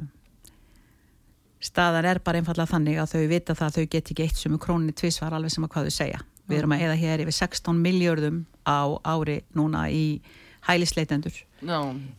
[1.62, 4.54] staðan er bara einfallega þannig að þau vita það að þau get ekki eitt sem
[4.54, 6.24] er króninni tvísvar alveg sem að hvað þau segja.
[6.48, 10.20] Við erum að eða hér yfir 16 miljardum á ári núna í
[10.64, 11.34] hælisleitendur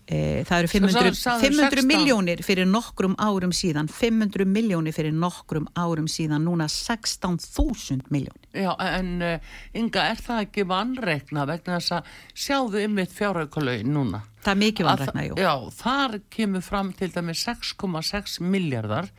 [0.06, 3.88] e, það eru 500, 500 miljónir fyrir nokkrum árum síðan.
[3.92, 6.44] 500 miljónir fyrir nokkrum árum síðan.
[6.48, 12.84] Núna 16.000 miljónir Já en uh, Inga er það ekki vanreikna vegna þess að sjáðu
[12.88, 14.24] ymmit fjárhaukalauðin núna?
[14.40, 15.38] Það er mikið vanreikna, jú.
[15.38, 19.10] Já, þar kemur fram til dæmi 6,6 miljardar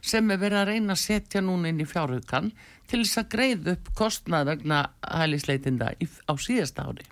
[0.00, 2.50] sem er verið að reyna að setja núna inn í fjárhaukan
[2.90, 7.06] til þess að greið upp kostnað vegna hælisleitinda á síðasta ári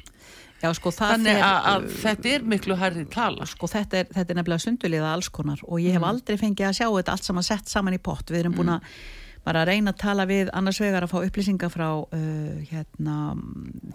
[0.59, 3.47] Já, sko, Þannig að, að þetta er miklu hærri tala.
[3.47, 6.09] Sko þetta er, þetta er nefnilega sunduliða alls konar og ég hef mm.
[6.09, 8.33] aldrei fengið að sjá þetta allt saman sett saman í pott.
[8.33, 8.93] Við erum búin að
[9.47, 13.19] bara að reyna að tala við annars vegar að fá upplýsingar frá uh, hérna,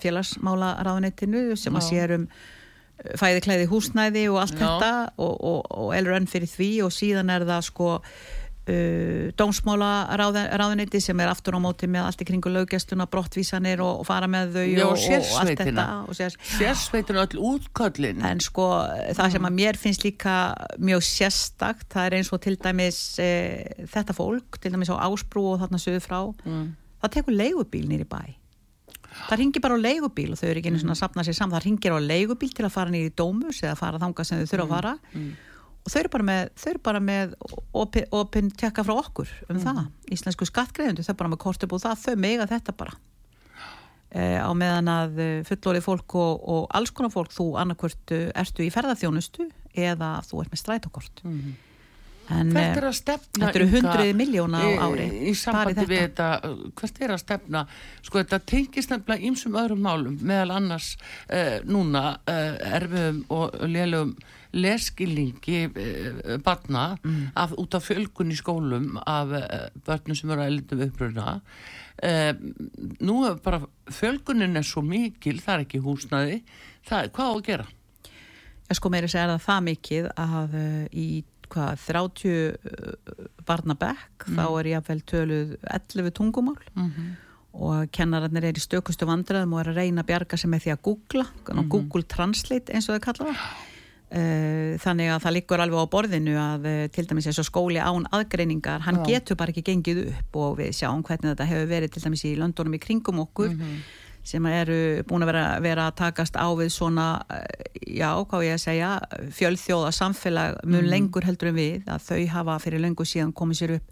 [0.02, 1.80] félagsmála ráðunettinu sem Já.
[1.80, 4.63] að sér um uh, fæði klæði húsnæði og allt Já.
[4.63, 7.91] þetta og, og, og elur önn fyrir því og síðan er það sko
[8.63, 13.97] Uh, dómsmála ráðuniti sem er aftur á móti með allt í kringu löggjastuna, brottvísanir og,
[13.99, 15.84] og fara með þau Já, og, og allt þetta
[16.15, 17.26] sérsveitina.
[17.26, 18.23] öll útköllin.
[18.23, 18.69] En sko
[19.19, 20.38] það sem að mér finnst líka
[20.80, 23.30] mjög sérstakt það er eins og til dæmis e,
[23.91, 26.65] þetta fólk, til dæmis á Ásbrú og þarna söðu frá, mm.
[27.04, 28.21] það tekur leigubíl nýri bæ.
[29.28, 31.60] Það ringir bara á leigubíl og þau eru ekki einu svona að sapna sér saman.
[31.60, 34.63] Það ringir á leigubíl til að fara nýri dómus eða fara þanga sem þau þurfa
[34.63, 35.19] að fara mm.
[35.19, 35.49] Mm
[35.84, 37.34] og þau eru bara með, eru bara með
[37.76, 39.63] opin, opin tekka frá okkur um mm.
[39.65, 39.82] það.
[40.15, 42.96] Íslensku skattgreðundu, þau bara með kortið búið það, þau mega þetta bara.
[44.13, 48.28] E, á meðan að eh, fullorið fólk og, og alls konar fólk þú annarkvört eh,
[48.38, 51.24] ertu í ferðarþjónustu eða þú ert með strætókort.
[51.26, 51.56] Mm.
[52.32, 55.08] en hvert er að stefna þetta eru hundruði miljóna á ári.
[55.10, 56.28] í, í sambandi við þetta,
[56.80, 57.65] hvert er að stefna?
[58.06, 60.93] Sko þetta tengist nefnilega ímsum öðrum málum meðal annars
[61.26, 64.15] uh, núna uh, erfiðum og lélögum
[64.54, 67.32] leskilningi eh, barna mm.
[67.36, 71.34] af, út af fjölgun í skólum af eh, börnum sem eru að elda uppröðna
[72.06, 72.32] eh,
[73.02, 76.39] nú er bara fjölgunin er svo mikil, það er ekki húsnaði
[76.86, 77.68] það er hvað á að gera?
[78.70, 81.08] Ég sko meiri segja það það mikið að uh, í
[81.52, 84.39] hvað 30 uh, barnabekk mm.
[84.39, 87.12] þá er ég að vel töluð 11 tungumál mm -hmm.
[87.60, 90.72] og kennararnir er í stökustu vandræðum og er að reyna að bjarga sig með því
[90.74, 91.68] að googla, -hmm.
[91.68, 93.73] Google Translate eins og það kalla það Eh,
[94.78, 98.06] þannig að það liggur alveg á borðinu að eh, til dæmis eins og skóli án
[98.13, 99.06] aðgreiningar, hann Já.
[99.10, 102.36] getur bara ekki gengið upp og við sjáum hvernig þetta hefur verið til dæmis í
[102.38, 103.80] löndunum í kringum okkur mm -hmm.
[104.23, 108.54] sem eru búin að vera, vera að takast á við svona eh, já, hvað ég
[108.54, 108.99] að segja
[109.32, 113.58] fjölþjóða samfélag mjög mm lengur heldur en við að þau hafa fyrir lengur síðan komið
[113.58, 113.89] sér upp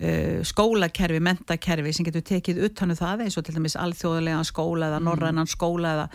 [0.00, 4.88] uh, skólakerfi, mentakerfi sem getur tekið uttanu um það eins og til dæmis alþjóðlega skóla
[4.88, 5.04] eða mhm.
[5.04, 6.08] norrænan skóla eða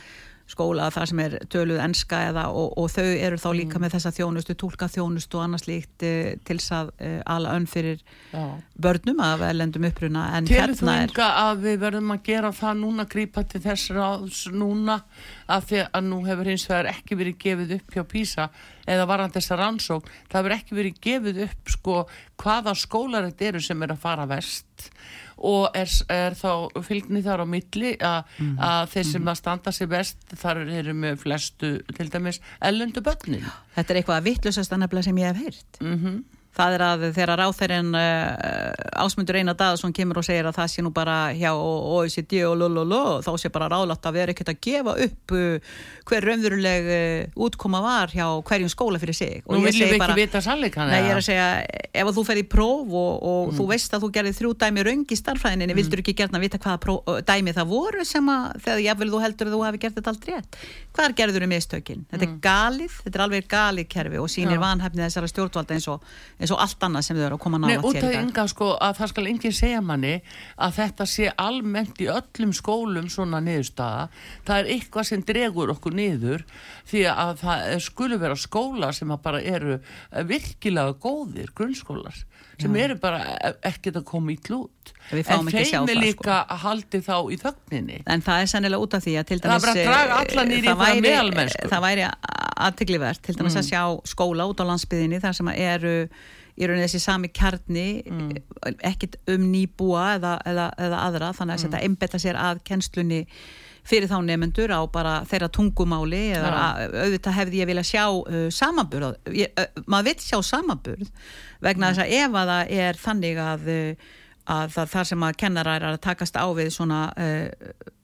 [0.49, 4.11] skóla þar sem er töluð enska eða og, og þau eru þá líka með þessa
[4.17, 8.43] þjónustu, tólka þjónustu og annars líkt uh, til þess að uh, ala önn fyrir Já.
[8.81, 10.25] börnum af erlendum uppruna.
[10.37, 13.63] En Telur þú hérna er enga að við verðum að gera það núna, grípa til
[13.67, 14.99] þess ráðs núna
[15.49, 18.49] að því að nú hefur hins vegar ekki verið gefið upp hjá PISA
[18.89, 21.97] eða varandi þessa rannsókn, það hefur ekki verið gefið upp sko
[22.39, 25.28] hvaða skólar þetta eru sem er að fara vest og
[25.75, 26.51] er, er þá
[26.85, 28.57] fylgni þar á milli að, Mhm.
[28.59, 33.45] að þeir sem að standa sig best þar eru með flestu til dæmis ellundu börnin.
[33.75, 35.79] Þetta er eitthvað að vittlusast nefnilega sem ég hef heyrt.
[35.81, 36.23] Mm
[36.57, 40.83] það er að þegar ráþærin uh, ásmundur Einar Daðarsson kemur og segir að það sé
[40.83, 44.95] nú bara hjá OECD og lololo þá sé bara ráðlátt að vera ekkert að gefa
[45.05, 45.59] upp uh,
[46.09, 49.43] hver raunveruleg uh, útkoma var hjá hverjum skóla fyrir sig.
[49.45, 51.47] Nú viljum við bara- ekki vita sannleikan Nei, ég er að segja,
[51.93, 54.85] ef að þú fer í próf og, og þú veist að þú gerði þrjú dæmi
[54.89, 58.83] raung í starfræðinni, vildur ekki gerna vita hvaða próf, dæmi það voru sem að þegar
[58.87, 60.51] jáfnvel þú heldur að þú hefði gert þetta allt rétt?
[60.97, 62.01] Hvar gerður þú mistökin?
[62.09, 63.23] Þetta er galið, þetta er
[66.39, 68.15] eins og, allt annað sem þau eru að koma Nei, nála út til af í
[68.15, 68.23] dag.
[68.23, 70.13] ynga sko að það skal enginn segja manni
[70.55, 74.07] að þetta sé almennt í öllum skólum svona niðurstaða
[74.47, 76.45] það er eitthvað sem dregur okkur niður
[76.89, 79.79] því að það skulu vera skólar sem að bara eru
[80.31, 82.23] virkilega góðir grunnskólar
[82.59, 86.63] sem eru bara eh, ekkert að koma í klút en þeim er það, líka að
[86.63, 88.01] haldi þá í þögninni.
[88.05, 90.45] En það er sennilega út af því að til Það dæmis bara að draga alla
[90.49, 91.69] niður í það væri-.
[91.71, 92.09] Það væri
[92.69, 95.95] aðteglivert til dæmis að sjá skóla út á landsbyðinni þar sem eru
[96.59, 97.87] í rauninni þessi sami kjarni
[98.83, 103.21] ekkit um nýbúa eða, eða, eða aðra þannig að þetta einbetta sér að kennslunni
[103.87, 106.61] fyrir þá nefnendur á bara þeirra tungumáli eða Já.
[106.63, 111.11] að, auðvitað hefði ég vilja sjá uh, samanburð ég, uh, maður vill sjá samanburð
[111.63, 114.09] vegna þess að ef að það er þannig að, uh,
[114.49, 117.47] að það, þar sem að kennarar er að takast á við svona uh,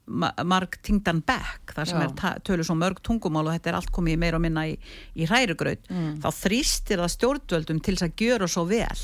[0.06, 2.06] ma- marg tingdan bekk þar sem Já.
[2.06, 4.76] er tölur svo mörg tungumál og þetta er allt komið meira og minna í,
[5.18, 6.16] í hrærugraut Mm.
[6.22, 9.02] þá þrýstir það stjórnvöldum til þess að gjöra svo vel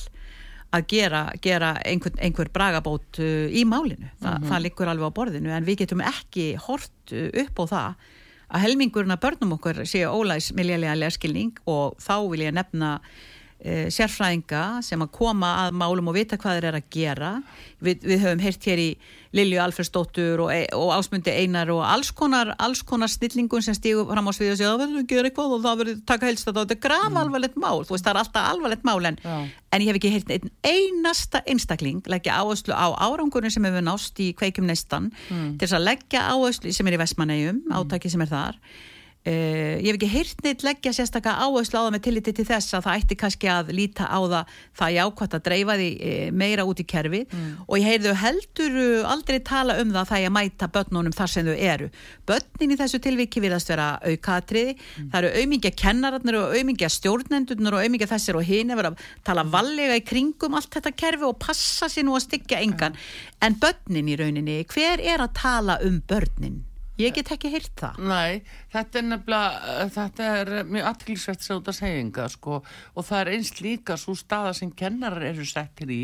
[0.72, 4.48] að gera, gera einhver, einhver bragabót uh, í málinu Þa, Mhm.
[4.50, 7.94] það liggur alveg á borðinu en við getum ekki hort uh, upp á það
[8.52, 12.98] að helmingurinn að börnum okkur séu ólæs miljarlega leskilning og þá vil ég nefna
[13.62, 17.32] uh, sérfræðinga sem að koma að málum og vita hvað þeir eru að gera.
[17.82, 18.90] Við, við höfum heyrt hér í
[19.32, 24.04] Lilju Alfersdóttur og, e- og Ásmundi Einar og alls konar, alls konar snillingun sem stígu
[24.10, 26.50] fram á sviði og segja það verður að gera eitthvað og það verður taka helst
[26.50, 29.36] að þetta er graf alvarlegt mál, þú veist það er alltaf alvarlegt mál en, Já.
[29.72, 34.20] en ég hef ekki heyrt einn einasta einstakling leggja áherslu á árangurinn sem hefur nást
[34.20, 38.32] í kveikjum neistan til þess að leggja áherslu sem er í Vestmannegjum, átaki sem er
[38.36, 38.60] þar
[39.22, 42.74] Uh, ég hef ekki heyrt neitt leggja sérstakka áherslu á það með tilliti til þess
[42.74, 46.64] að það ætti kannski að líta á það það jákvæmt að dreifa því uh, meira
[46.66, 47.20] út í kerfi
[47.68, 51.30] og ég heyrðu heldur uh, aldrei tala um það að það að mæta börnunum þar
[51.36, 51.86] sem þau eru.
[52.32, 54.74] Börnin í þessu tilviki virðast vera aukatriði.
[54.98, 59.46] Það eru aumingja kennararnir og aumingja stjórnendurnir og aumingja þessir og hinn er að tala
[59.54, 62.98] vallega í kringum allt þetta kerfi og passa sér nú að styggja engan.
[63.38, 66.64] En börnin í rauninni, hver er að tala um börnin?
[67.00, 68.00] Ég get ekki heyrt það.
[68.04, 72.58] Nei, þetta er nefnilega, uh, þetta er mjög aðtilsvægt sem út að segja sko,
[72.92, 76.02] og það er einst líka svo staða sem kennarar eru settir í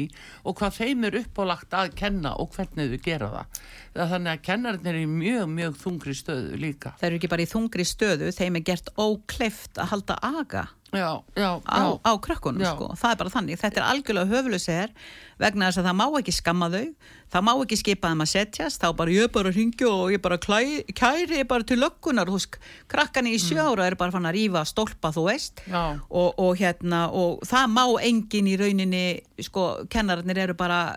[0.49, 3.61] og hvað þeim er uppálagt að kenna og hvernig þau gera það.
[3.99, 6.95] þannig að kennarinn er í mjög, mjög þungri stöðu líka.
[7.01, 11.21] Það eru ekki bara í þungri stöðu, þeim er gert ókleift að halda aga Já,
[11.37, 12.01] já, á, já.
[12.01, 12.87] á krökkunum sko.
[12.97, 14.93] það er bara þannig, þetta er algjörlega höfulusir
[15.39, 16.85] vegna þess að það má ekki skamma þau.
[17.29, 18.81] Það má ekki skipa þeim að setjast.
[18.81, 20.61] Þá bara ég er bara að ringja og ég bara klæ,
[20.97, 22.57] kæri bara til löggunar, þú veist
[22.89, 25.61] krakkan í sjö ára er bara fann að rífa stólpa þú veist.
[25.69, 29.05] Og, og hérna og það má engin í rauninni
[29.45, 30.97] sko, kennararnir eru bara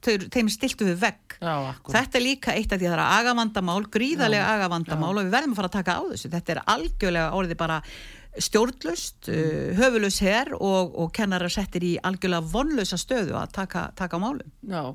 [0.00, 1.36] þeim er stiltu við vegg.
[1.40, 1.74] Já.
[1.88, 5.52] Þetta er líka eitt af því að það er agavandamál, gríðarlega agavandamál og við verðum
[5.54, 6.32] að fara að taka á þessu.
[6.32, 7.78] Þetta er algjörlega orðið bara
[8.38, 9.76] stjórnlust, mm.
[9.80, 14.46] höfulus her og, og kennarar settir í algjörlega vonlösa stöðu að taka, taka málum.
[14.70, 14.94] Já,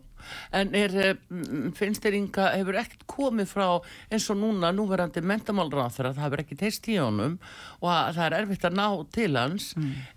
[0.56, 3.66] en er, eh, mm, finnst þér Inga, hefur ekkert komið frá
[4.10, 7.38] eins og núna, núverandi mentamálráþur að það hefur ekki teist í honum
[7.82, 9.68] og að það er erfitt að ná til hans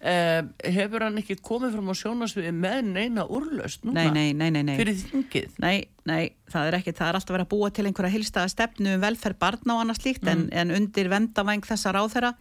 [0.00, 0.42] eh,
[0.78, 4.06] hefur hann ekki komið fram á sjónasviði með neina úrlaust núna?
[4.14, 5.58] Nei, nei, nei, fyrir þingið?
[5.64, 5.76] Nei,
[6.08, 9.04] nei, það er ekki, það er alltaf verið að búa til einhverja hilstaða stefnu um
[9.04, 12.32] velferð barna og annað slíkt en, en undir vendavæng þessa ráþera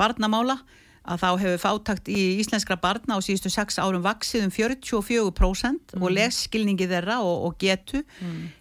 [0.00, 0.60] barnamála
[1.02, 6.14] að þá hefur fátakt í íslenskra barna á síðustu sex árum vaksið um 44% og
[6.14, 8.04] lesskilningi þeirra og, og getu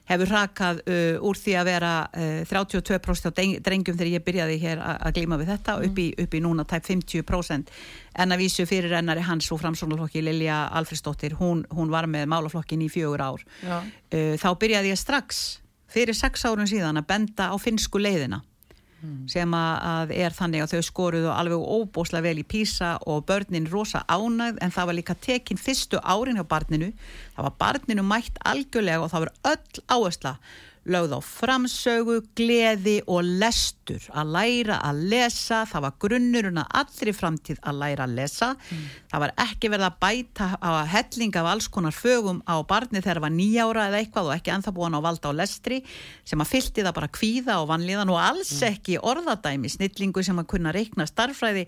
[0.10, 4.82] hefur rakað uh, úr því að vera uh, 32% á drengjum þegar ég byrjaði hér
[4.82, 7.74] að glíma við þetta upp, í, upp í núna tæp 50%
[8.26, 12.82] en að vísu fyrir ennari hans og framsóknarflokki Lilja Alfredsdóttir, hún, hún var með málaflokkin
[12.82, 13.46] í fjögur ár.
[13.62, 18.42] Uh, þá byrjaði ég strax fyrir sex árun síðan að benda á finnsku leiðina
[19.02, 19.28] mm.
[19.32, 24.04] sem að er þannig að þau skoruðu alveg óbóslega vel í písa og börnin rosa
[24.08, 26.92] ánægð en það var líka tekinn fyrstu árin hjá barninu
[27.36, 30.36] það var barninu mætt algjörlega og það var öll áhersla
[30.90, 37.14] lögð á framsögu, gleði og lestur að læra að lesa það var grunnurinn að allri
[37.14, 38.88] framtíð að læra að lesa mm.
[39.12, 43.20] það var ekki verið að bæta á helling af alls konar fögum á barni þegar
[43.20, 45.82] það var nýjára eða eitthvað og ekki enþá búin á valda á lestri
[46.26, 48.66] sem að fylti það bara kvíða og vanlíðan og alls mm.
[48.72, 51.68] ekki orðadæmi snillingu sem að kunna reikna starfræði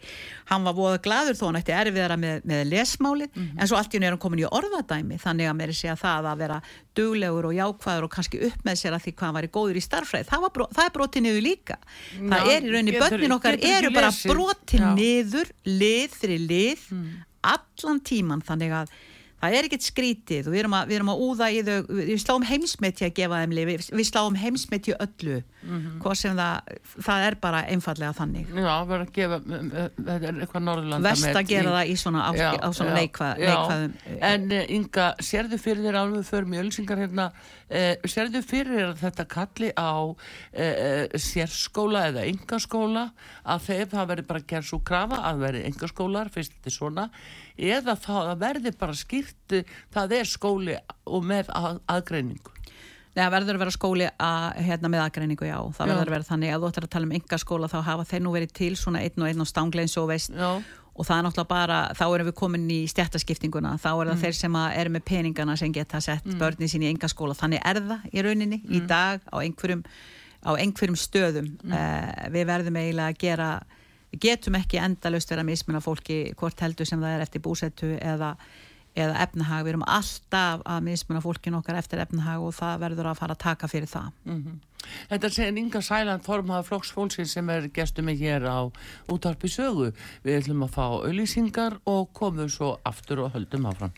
[0.49, 3.53] hann var búið gladur þó hann ætti erfiðara með, með lesmáli mm.
[3.59, 6.01] en svo allt í hún er hann komin í orðadæmi þannig að mér sé að
[6.01, 6.59] það að vera
[6.97, 10.29] duglegur og jákvæður og kannski upp með sér að því hvað var góður í starfræði
[10.29, 11.79] það, bro, það er brotið niður líka.
[11.79, 17.09] Já, það er í rauninni, börnin okkar eru bara brotið niður lið fyrir lið mm.
[17.53, 18.95] allan tíman þannig að
[19.43, 20.49] það er ekkert skrítið.
[20.49, 23.41] Og við erum að, við erum að úða í þau, við sláum heimsmeti að gefa
[23.43, 25.99] þeim lið, við, sláum heimsmeti öllu, mm -hmm.
[26.03, 28.49] hvað sem það það er bara einfallega þannig.
[28.53, 29.39] Já, við erum að gefa,
[29.97, 33.43] þetta er eitthvað Norðurlanda Vest að gera það í svona, á, já, á svona neikvað,
[33.43, 33.93] neikvaðum
[34.29, 37.27] En Inga, sérðu fyrir þér alveg fyrir mjög ölsingar hérna,
[37.69, 39.93] eh, sérðu fyrir þér að þetta kalli á
[40.53, 43.07] eh, sérskóla eða engaskóla
[43.43, 47.09] að þeim það verður bara gerð svo krafa að verður engaskólar, fyrst þetta er svona
[47.57, 49.59] eða það verði bara skýrt
[49.93, 52.53] það er skóli og með að, aðgreiningu
[53.13, 55.57] Nei, það verður að vera skóli að, hérna, með aðgreiningu, já.
[55.77, 58.05] Það verður að vera þannig að þú ættir að tala um ynga skóla þá hafa
[58.09, 60.47] þeir nú verið til svona einn og einn og stangleins og veist já.
[60.49, 64.23] og það er náttúrulega bara, þá erum við komin í stjættaskiptinguna, þá er það mm.
[64.23, 66.41] þeir sem eru með peningana sem geta sett mm.
[66.41, 67.37] börnin sín í ynga skóla.
[67.37, 68.73] Þannig er það í rauninni mm.
[68.73, 69.85] í dag á einhverjum,
[70.41, 71.53] á einhverjum stöðum.
[71.69, 73.51] Uh, við verðum eiginlega að gera
[74.13, 77.89] við getum ekki endalust verið að mismuna fólki hvort heldur sem það er eftir búsettu
[77.97, 78.35] eða,
[78.93, 83.19] eða efnahag, við erum alltaf að mismuna fólkin okkar eftir efnahag og það verður að
[83.23, 84.11] fara að taka fyrir það.
[84.25, 84.61] Mm -hmm.
[85.09, 88.67] Þetta segir Inga Sæland formaða flokksfólksins sem er gestur með hér á
[89.07, 89.93] útarpi sögu.
[90.23, 93.93] Við ætlum að fá auðlýsingar og komum svo aftur og höldum áfram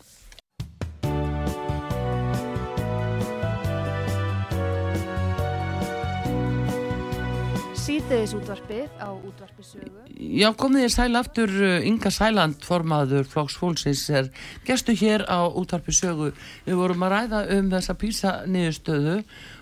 [7.85, 10.05] síðdeðis útvarpið á útvarpisögu.
[10.09, 14.31] Já, komið þér sæl aftur, uh, Inga Sæland, formaður Flóks Fólksins, er
[14.65, 16.31] gestu hér á útvarpisögu.
[16.65, 19.19] Við vorum að ræða um þessa písa niðurstöðu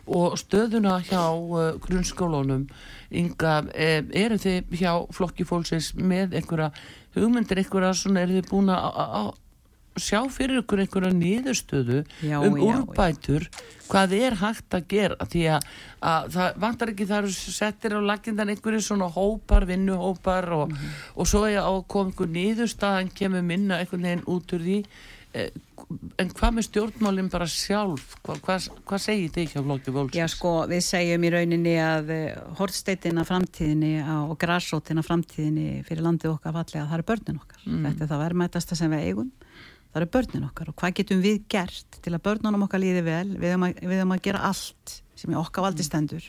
[0.07, 2.69] og stöðuna hjá uh, grunnskólunum.
[3.13, 6.71] Inga, eh, eru þið hjá Flokki Fólksins með einhverja
[7.17, 9.33] hugmyndir, einhverja svona, eru þið búin að
[9.99, 13.63] sjá fyrir ykkur einhverja niðurstöðu já, um já, úrbætur já.
[13.89, 15.67] hvað er hægt að gera því að,
[16.11, 21.03] að það vantar ekki þar settir á lagindan einhverju svona hópar, vinnuhópar og, mm -hmm.
[21.15, 24.79] og svo er að koma einhver niðurstaðan kemur minna einhvern veginn út úr því
[25.33, 25.51] eh,
[26.17, 30.17] en hvað með stjórnmálinn bara sjálf hvað, hvað, hvað segir þið ekki á Flóki Volksins?
[30.17, 36.33] Já sko, við segjum í rauninni að eh, hortsteitina framtíðinni og græsótina framtíðinni fyrir landið
[36.33, 37.85] okkar fallega, það er börnin okkar mm.
[37.85, 39.31] þetta er það verðmætasta sem við eigum
[39.93, 43.27] það eru börnin okkar og hvað getum við gert til að börnunum okkar líði vel?
[43.37, 46.25] Við höfum að, að gera allt sem er okkar valdi stendur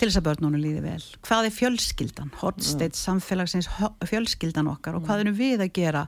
[0.00, 1.02] til þess að börnunum líði vel.
[1.26, 3.68] Hvað er fjölskyldan, hortsteitt samfélagsins
[4.08, 6.06] fjölskyldan okkar og hvað erum við að gera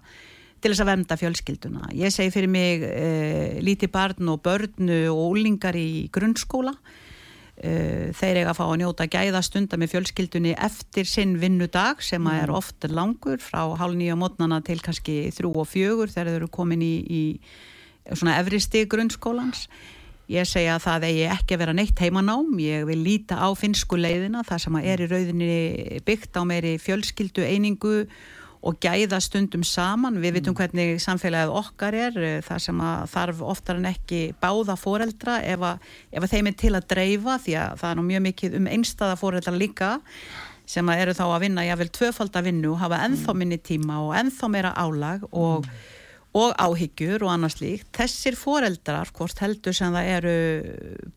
[0.62, 1.90] til þess að venda fjölskylduna?
[1.98, 6.72] Ég segi fyrir mig eh, líti barn og börnu og úlingar í grunnskóla
[7.62, 12.40] þeir eiga að fá að njóta gæðastunda með fjölskyldunni eftir sinn vinnudag sem mm.
[12.42, 16.50] er oft langur frá hálf nýja mótnana til kannski þrjú og fjögur þegar þeir eru
[16.50, 17.22] komin í, í
[18.10, 19.68] svona efristi grunnskólans
[20.32, 23.98] ég segja að það eigi ekki að vera neitt heimanám ég vil líta á finsku
[23.98, 25.56] leiðina þar sem er í rauðinni
[26.06, 28.06] byggt á meiri fjölskyldu einingu
[28.62, 30.20] og gæða stundum saman.
[30.22, 30.60] Við vitum mm.
[30.60, 35.88] hvernig samfélagið okkar er, eh, þar sem þarf oftar en ekki báða foreldra ef, að,
[36.12, 38.68] ef að þeim er til að dreifa því að það er nú mjög mikið um
[38.76, 39.96] einstaða foreldra líka
[40.72, 43.40] sem að eru þá að vinna jáfnvel tvöfald að vinna og hafa enþá mm.
[43.42, 45.80] minni tíma og enþá meira álag og, mm.
[46.38, 47.88] og áhyggjur og annars líkt.
[47.98, 50.36] Þessir foreldrar, hvort heldur sem það eru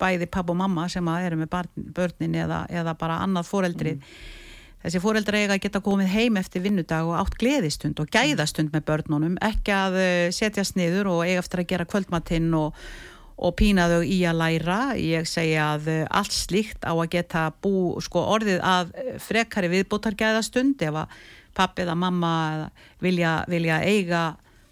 [0.01, 4.41] bæði papp og mamma sem eru með börnin eða, eða bara annað foreldrið mm
[4.85, 8.85] þessi fóreldra eiga að geta komið heim eftir vinnudag og átt gleðistund og gæðastund með
[8.85, 12.77] börnunum, ekki að eh, setjast niður og eiga eftir að gera kvöldmatinn og,
[13.35, 14.79] og pína þau í að læra.
[15.01, 19.73] Ég segja að eh, allt slíkt á að geta bú, sko orðið að eh, frekari
[19.73, 21.19] viðbótar gæðastund ef að
[21.55, 22.35] pappi eða mamma
[23.01, 24.25] vilja, vilja eiga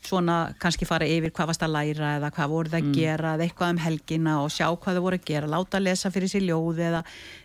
[0.07, 2.97] svona kannski fara yfir hvað varst að læra eða hvað voruð að mm.
[2.97, 6.11] gera eða eitthvað um helgina og sjá hvað þau voru að gera láta að lesa
[6.13, 7.01] fyrir sér ljóði eða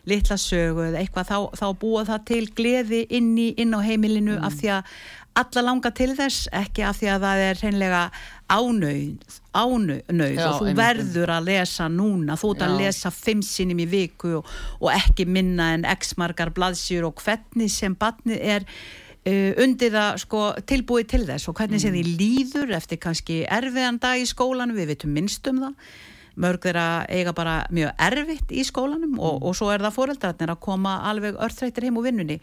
[0.08, 4.36] litla sögu eða eitthvað þá, þá búa það til gleði inn, í, inn á heimilinu
[4.38, 4.44] mm.
[4.48, 4.92] af því að
[5.38, 8.02] alla langa til þess, ekki af því að það er hreinlega
[8.48, 13.88] ánauð, ánauð og þú verður að lesa núna, þú ert að lesa fimm sinnum í
[13.90, 14.48] viku og,
[14.80, 18.66] og ekki minna en x margar blaðsjur og hvernig sem barnið er
[19.62, 24.20] undir það sko, tilbúið til þess og hvernig sem því líður eftir kannski erfiðan dag
[24.20, 25.94] í skólanum, við vitum minnst um það.
[26.38, 30.60] Mörg þeirra eiga bara mjög erfitt í skólanum og, og svo er það fóreldrarnir að
[30.68, 32.38] koma alveg örþreytir heim úr vinnunni.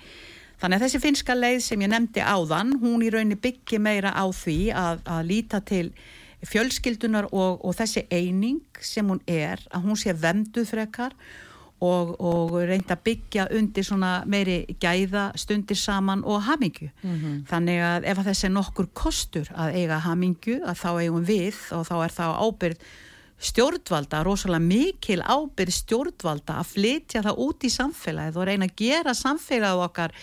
[0.59, 4.25] Þannig að þessi finska leið sem ég nefndi áðan hún í rauninni byggi meira á
[4.31, 5.89] því að, að líta til
[6.45, 11.15] fjölskyldunar og, og þessi eining sem hún er, að hún sé vemduð frekar
[11.83, 16.91] og, og reynda að byggja undir svona meiri gæða stundir saman og hamingju.
[17.49, 21.95] Þannig að ef þessi nokkur kostur að eiga hamingju, að þá eigum við og þá
[22.05, 22.87] er þá ábyrð
[23.45, 29.13] stjórnvalda, rosalega mikil ábyrð stjórnvalda að flytja það út í samfélagið og reyna að gera
[29.13, 30.15] samfélagið okkar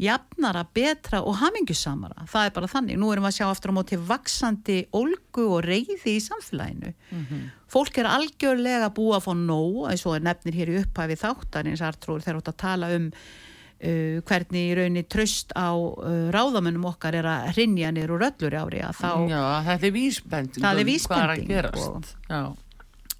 [0.00, 2.26] jafnara, betra og hamingjusamara.
[2.30, 2.98] Það er bara þannig.
[2.98, 6.94] Nú erum við að sjá aftur á móti vaksandi ólgu og reyði í samfélaginu.
[7.70, 12.22] Fólk er algjörlega búið að fá nóg, eins og nefnir hér í upphæfi þáttarins Artrúr
[12.22, 13.08] þegar þú ert að tala um
[13.84, 18.58] uh, hvernig í rauninni tröst á uh, ráðamönnum okkar er að hrinja niður úr öllur
[18.64, 22.62] ári að þá Já, þetta er vísbending Það er um vísbending hvað er að gerast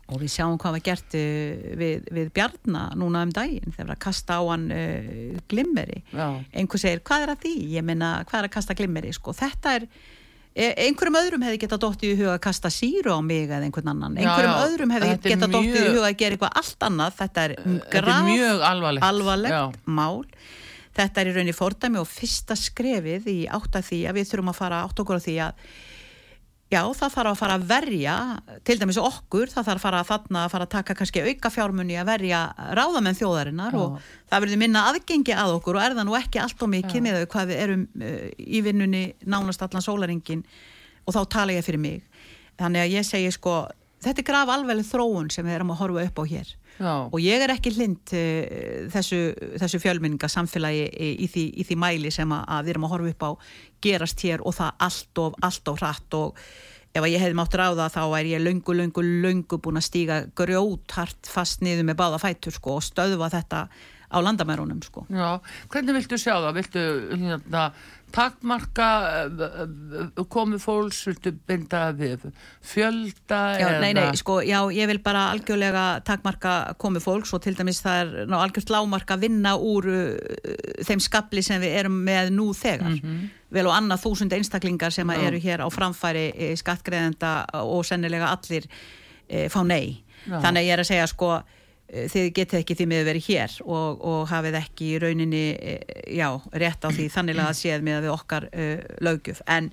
[0.09, 3.94] og- Já, við sjáum hvað var gert uh, við, við Bjarna núna um daginn þegar
[3.96, 6.02] að kasta á hann uh, glimmeri.
[6.12, 7.55] Já, einhver segir hvað er að því?
[7.78, 9.32] Ég meina hvað er að kasta glimmeri sko?
[9.32, 9.86] Þetta er
[10.55, 13.88] e- einhverjum öðrum hefði getað dottið í huga að kasta síru á mig eða einhvern
[13.94, 14.14] annan.
[14.20, 14.66] Já, einhverjum já.
[14.68, 17.16] öðrum hefði er getað dottið í huga að gera eitthvað allt annað.
[17.22, 19.09] Þetta er þetta er mjög alvarlegt.
[19.09, 19.64] alvarlegt Já,
[19.98, 20.20] mál.
[20.94, 24.52] Þetta er í rauninni fordæmi og fyrsta skrefið í átt að því að við þurfum
[24.52, 25.64] að fara átt okkur á því að
[26.75, 28.14] já, það þarf að fara að verja
[28.66, 31.53] til dæmis okkur, það þarf að fara að þarna að fara að taka kannski auka
[31.55, 32.41] fjármunni að verja
[32.79, 33.81] ráðamenn þjóðarinnar Já.
[33.81, 37.07] og það verður minna aðgengi að okkur og er það nú ekki allt og mikið
[37.07, 40.45] með þau hvað við erum uh, í vinnunni nánast allan sólaringin
[41.05, 42.05] og þá tala ég fyrir mig.
[42.61, 43.64] Þannig að ég segi sko
[44.05, 47.16] þetta er graf alveg þróun sem við erum að horfa upp á hér já, og
[47.22, 49.22] ég er ekki hlind uh, þessu,
[49.62, 53.14] þessu fjölmenninga samfélagi í, í, því, í því mæli sem að, við erum að horfa
[53.14, 53.31] upp á
[53.85, 56.18] gerast hér og það allt of, allt of hratt.
[56.18, 56.45] Og
[56.95, 60.95] ef ég hefði mátt ráða þá er ég löngu, löngu, löngu búin að stíga grjót
[60.95, 63.66] hart fast niður með báða fætur sko og stöðva þetta
[64.14, 65.06] á landamærunum sko.
[65.10, 66.54] já Hvernig viltu sjá það?
[66.60, 66.82] Viltu
[67.18, 67.64] hérna,
[68.14, 68.88] takmarka
[69.26, 72.28] uh, komu fólks, viltu binda við
[72.62, 77.56] fjölda Já, nei, nei, sko, já, ég vil bara algjörlega takmarka komu fólks og til
[77.58, 80.12] dæmis það er ná, algjört lámarka vinna úr uh,
[80.86, 83.00] þeim skapli sem við erum með nú þegar.
[83.54, 88.66] Vel og annað þúsund einstaklingar sem eru hér á framfæri skattgreðenda og sennilega allir
[89.28, 90.00] e, fá nei.
[90.24, 90.40] Já.
[90.42, 91.30] Þannig ég er að segja, sko,
[91.89, 95.76] þið getið ekki því miður verið hér og, og hafið ekki í rauninni, e,
[96.16, 98.70] já, rétt á því þannig að séð með við okkar e,
[99.05, 99.45] löggjöf.
[99.51, 99.70] En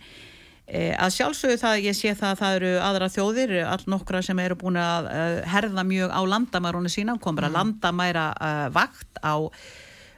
[0.72, 4.40] Eh, að sjálfsögðu það, ég sé það að það eru aðra þjóðir, all nokkra sem
[4.40, 9.36] eru búin að uh, herða mjög á landamærunu sína, komur að landamæra uh, vakt á,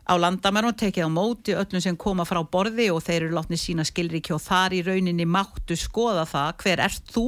[0.06, 3.88] á landamærunu, tekið á móti öllum sem koma frá borði og þeir eru látni sína
[3.88, 7.28] skilríki og þar í rauninni máttu skoða það, hver ert þú?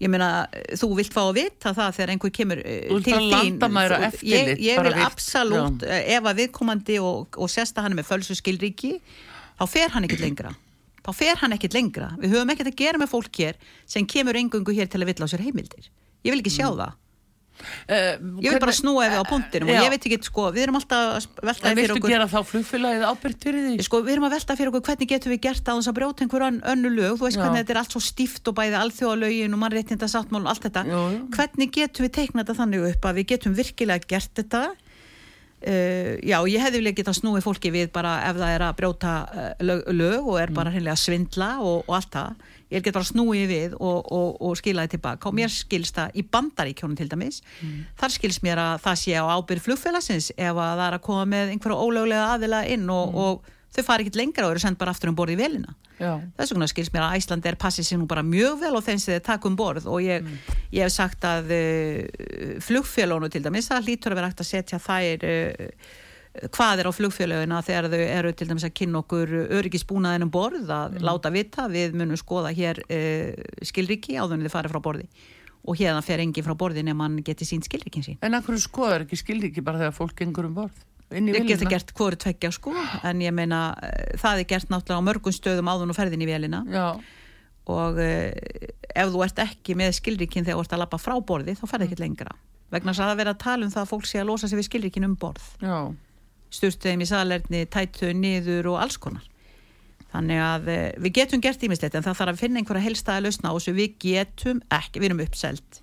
[0.00, 3.18] Ég meina, eh, þú vilt fá að vita það þegar einhver kemur Þú vilt til
[3.20, 3.58] þín.
[4.06, 8.08] eftirlit, Ég, ég vil absolutt, uh, ef að viðkomandi og, og sérsta hann er með
[8.08, 8.94] fölsu skilríki,
[9.60, 10.54] þá fer hann ekkert lengra.
[11.04, 12.10] Þá fer hann ekkert lengra.
[12.20, 15.24] Við höfum ekkert að gera með fólk hér sem kemur engungu hér til að vill
[15.24, 15.92] á sér heimildir.
[16.24, 16.96] Ég vil ekki sjá það
[17.60, 20.64] uh, ég vil bara snúa ef við á punktinum og ég veit ekki, sko, við
[20.66, 23.86] erum alltaf að velta En fyrir viltu okkur gera þá flugfélagið ábyrgt fyrir því?
[23.88, 26.24] sko, við erum að velta fyrir okkur hvernig getum við gert að þess að brjóta
[26.26, 27.42] einhver ön, önnu lög, þú veist Já.
[27.44, 30.84] hvernig þetta er allt svo stíft og bæði alþjóðalögin og mannréttinda sáttmál og allt þetta,
[30.90, 31.24] Jú, jú.
[31.36, 34.62] hvernig getum við teiknað þetta þannig upp að við getum virkilega gert þetta
[35.60, 39.10] Uh, já, ég hefði vilja geta snúið fólki við bara ef það er að brjóta
[39.28, 42.96] uh, lög, lög og er bara hreinlega að svindla og, og allt það, ég get
[42.96, 45.28] bara snúið við og, og, og skila þið tilbaka.
[45.30, 47.42] Og mér skilst það í bandaríkjónum til dæmis.
[48.00, 51.28] Þar skilst mér að það sé á ábyrð flugfélagsins ef að það er að koma
[51.34, 54.94] með einhverja ólöglega aðila inn og, og þau fari ekkert lengra og eru sendt bara
[54.94, 58.06] aftur um borð í velina þess vegna skilst mér að Æsland er passið sér nú
[58.08, 59.88] bara mjög vel og þeim sem þeir taka um borð.
[59.90, 60.28] Og ég,
[60.72, 64.80] ég hef sagt að uh, flugfélónu til dæmis það hlýtur að vera hægt að setja
[64.80, 65.90] þær uh,
[66.30, 70.70] hvað er á flugfélöguna þegar þau eru til dæmis að kynna okkur öryggisbúnaðin um borð
[70.74, 73.32] að láta vita við munum skoða hér uh,
[73.66, 75.08] skilriki áður en þið farið frá borði.
[75.68, 78.20] Og hérna fer enginn frá borði nema hann geti sínt skilrikin sín.
[78.24, 80.86] En akkur skoðar ekki skildi ekki bara þegar fólk gengur um borð?
[81.10, 82.72] Ég geta gert hvoru tveggja sko.
[83.04, 86.28] En ég meina eh, það er gert náttúrulega á mörgum stöðum áðun og ferðin í
[86.30, 86.62] vélina.
[86.70, 86.86] Já,
[87.70, 88.30] og uh,
[88.94, 91.90] ef þú ert ekki með skilríkin þegar þú ert að lappa frá borði þá ferði
[91.90, 92.36] ekki lengra.
[92.70, 94.68] Vegna að það vera að tala um það að fólk sé að losa sig við
[94.68, 95.46] skilríkin um borð.
[95.62, 95.90] Já,
[96.50, 99.26] styrtu þeim í salerni, tættu niður og alls konar.
[100.10, 103.52] Þannig að eh, við getum gert ímislegt en það þarf að finna einhverja helstaði lausna
[103.52, 103.76] og þessu.
[103.76, 105.82] Við getum ekki, við erum uppselt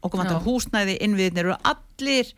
[0.00, 2.30] okkur vantar húsnæði innviðin eru allir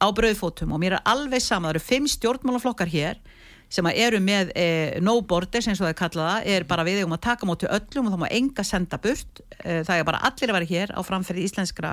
[0.00, 3.20] á brauðfótum og mér er alveg sama, það eru fimm stjórnmálaflokkar hér
[3.70, 4.66] sem eru með e,
[5.04, 8.08] no borders eins og það er kallaða, er bara við um að taka móti öllum
[8.08, 9.42] og þá má enga senda burt.
[9.62, 11.92] E, það er bara allir að vera hér á framferði íslenskra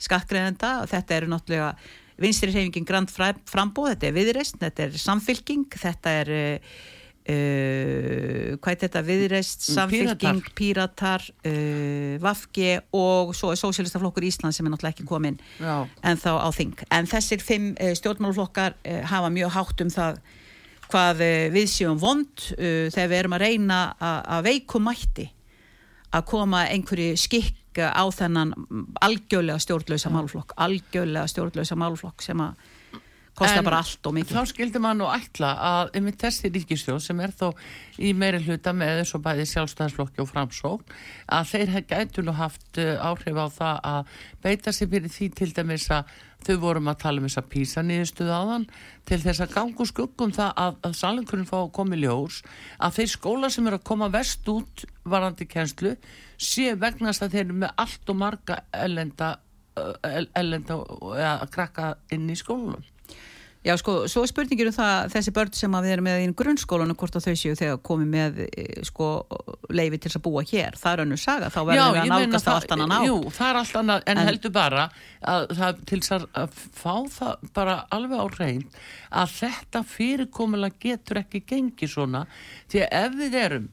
[0.00, 1.74] skattgreinenda og þetta eru náttúrulega
[2.18, 6.32] vinstri hreyfingin grand frambóð, þetta er viðreist, þetta er samfylking, þetta er
[7.28, 9.00] Uh, hvað er þetta?
[9.04, 11.24] Viðreist, samfélking, píratar.
[11.44, 15.84] Uh, Vafge og svo er Sósélistaflokkur Ísland sem er náttúrulega ekki komin Já.
[16.08, 16.72] en þá á þing.
[16.88, 20.22] En þessir fimm stjórnmálflokkar uh, hafa mjög hátt um það
[20.88, 21.20] hvað
[21.52, 25.28] við séum vond uh, þegar við erum að reyna að- að veikum mætti
[26.14, 28.54] að koma einhverju skikk á þennan
[29.04, 32.56] algjörlega stjórnlausa málflokk algjörlega stjórnlausa málflokk sem að
[33.38, 34.36] kostar En bara allt og mikið.
[34.36, 37.46] Þá skildi maður nú ætla að einmitt þessi ríkistjóð sem er þó
[38.02, 40.96] í meiri hluta með eins og bæði sjálfstæðansflokki og framsókn
[41.38, 45.50] að þeir gætu nú haft uh, áhrif á það að beita sér fyrir því til
[45.54, 48.66] dæmis að þau vorum að tala um þess að písa niðurstuð áðan
[49.08, 52.42] til þess að gangu skuggum það að, að salinkurinn fá að koma í ljós
[52.78, 55.96] að þeir skóla sem eru að koma vest út varandi kjenslu
[56.38, 59.32] sé vegnast að þeir eru með allt og marga ellenda,
[60.06, 60.78] el- ellenda
[61.34, 62.86] að krakka inn í skólanum
[63.66, 66.26] Já, sko, svo er spurningir um það þessi börn sem að við erum með í
[66.38, 69.08] grunnskólanum hvort að þau séu þegar komið með eh, sko,
[69.74, 70.76] leifi til að búa hér.
[70.78, 73.48] Það er önnur saga, þá verðum við að nálgast á allt annan á Jú, það
[73.50, 74.84] er allt annað, en, En- heldur bara
[75.34, 78.78] að það til þess að- fá það bara alveg á reynd
[79.10, 82.22] að þetta fyrirkomulega getur ekki gengið svona.
[82.70, 83.68] Því að ef við erum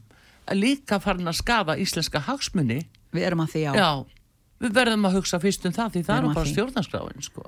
[0.54, 2.82] líka farin að skafa íslenska hagsmunni
[3.14, 3.90] við erum að því á já,
[4.66, 7.46] við verðum að hugsa fyrst um það því það er að bara stjórnarskráin sko.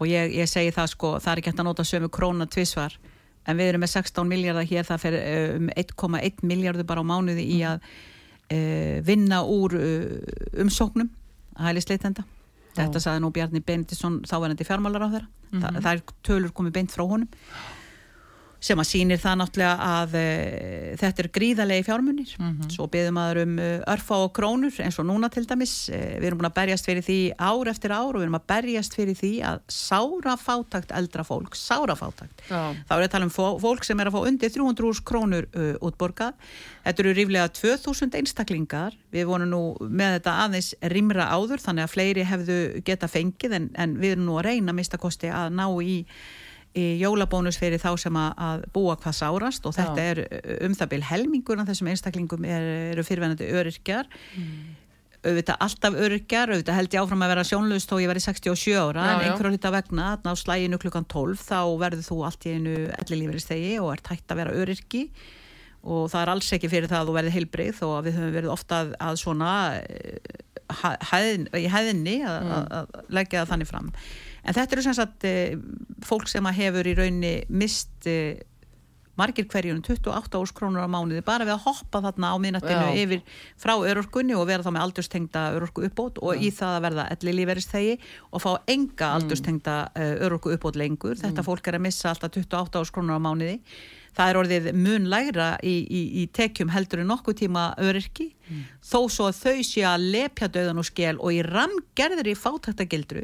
[0.00, 2.96] Og ég, ég segi það sko, það er ekki hægt að nota sömu króna tvisvar,
[3.44, 7.10] en við erum með 16 miljardar hér, það fer eh, um 1,1 miljardur bara á
[7.10, 11.10] mánuði í að uh, vinna úr uh, umsóknum
[11.54, 12.24] að hæli sleitenda
[12.74, 16.90] þetta sagði nú Bjarni Benedisson þáverandi fjármálar á þeirra, Þa, það er tölur komið beint
[16.94, 17.28] frá honum
[18.64, 22.30] sem að sýnir það náttúrulega að uh, þetta er gríðalegi fjármunir.
[22.72, 25.74] Svo beðum maður um uh, örfá og krónur eins og núna til dæmis.
[25.92, 28.46] Uh, við erum búin að berjast fyrir því ár eftir ár og við erum að
[28.54, 32.60] berjast fyrir því að sára fátakt eldra fólk, sára fátakt Já.
[32.88, 35.74] þá er að tala um fó- fólk sem er að fá undir 300 krónur uh,
[35.84, 36.36] útborgað.
[36.84, 38.96] Þetta eru ríflega 2000 einstaklingar.
[39.14, 43.68] Við vonum nú með þetta aðeins rimra áður þannig að fleiri hefðu geta fengið en,
[43.80, 46.00] en við erum nú að reyna að mista kosti að ná í í
[46.74, 50.14] jólabónus fyrir þá sem að, að búa hvað sárast og þetta Já.
[50.14, 52.64] er um það bil helmingur af þessum einstaklingum er,
[52.94, 54.08] eru fyrirvenandi öryrkjar.
[55.24, 59.04] Auðvitað alltaf öryrkjar, auðvitað held ég áfram að vera sjónlaust þó ég verið 67 ára
[59.06, 62.52] Já, en einhverju hluta vegna, þarna á slæginu klukkan 12 þá verður þú allt í
[62.58, 65.06] einu ellilífuristegi og ert hægt að vera öryrki.
[65.84, 68.52] Og það er alls ekki fyrir það að þú verði heilbrið og við höfum verið
[68.52, 70.38] ofta að, að svona eh,
[70.82, 73.90] hæ- hæðin, í hæðinni að, að, að leggja það þannig fram
[74.44, 75.56] en þetta eru sem sagt eh,
[76.04, 78.42] fólk sem að hefur í raunni mist eh,
[79.18, 83.02] margir hverjum 28 árs krónur á mánuði bara við að hoppa þarna á miðnattinu Já.
[83.04, 83.20] yfir
[83.60, 87.36] frá örorkunni og vera þá með aldurstengda örorku uppbót og í það að verða elli
[87.38, 87.98] líferistegi
[88.30, 91.18] og fá enga aldurstengda uh, örorku uppbót lengur.
[91.20, 93.60] Þetta fólk er að missa alltaf 28 árs krónur á mánuði
[94.14, 98.30] það er orðið mun lægra í, í, í tekjum heldur en nokkuð tíma öryrki.
[98.84, 103.22] Þó svo að þau sé að lepja döðan og skel og í ramgerðir í fátæktagildru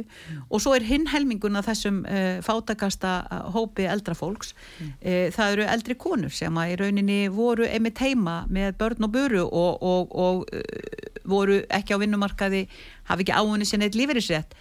[0.49, 3.13] og svo er hinn helmingun af þessum uh, fátakasta
[3.53, 4.55] hópi eldra fólks.
[4.81, 9.15] Uh, það eru eldri konur sem að í rauninni voru einmitt heima með börn og
[9.15, 12.65] buru og, og, og uh, voru ekki á vinnumarkaði
[13.11, 14.57] hafi ekki áunni sinni eitt lífeyrisrétt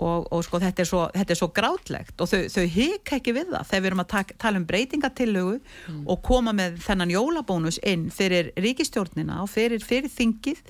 [0.00, 3.34] og, og sko þetta er svo, þetta er svo grátlegt og þau, þau hika ekki
[3.36, 5.58] við það þegar við erum að tak, tala um breytingatillögu
[6.06, 10.62] og koma með þennan jólabónus inn fyrir ríkistjórnina og fyrir, fyrir þingið.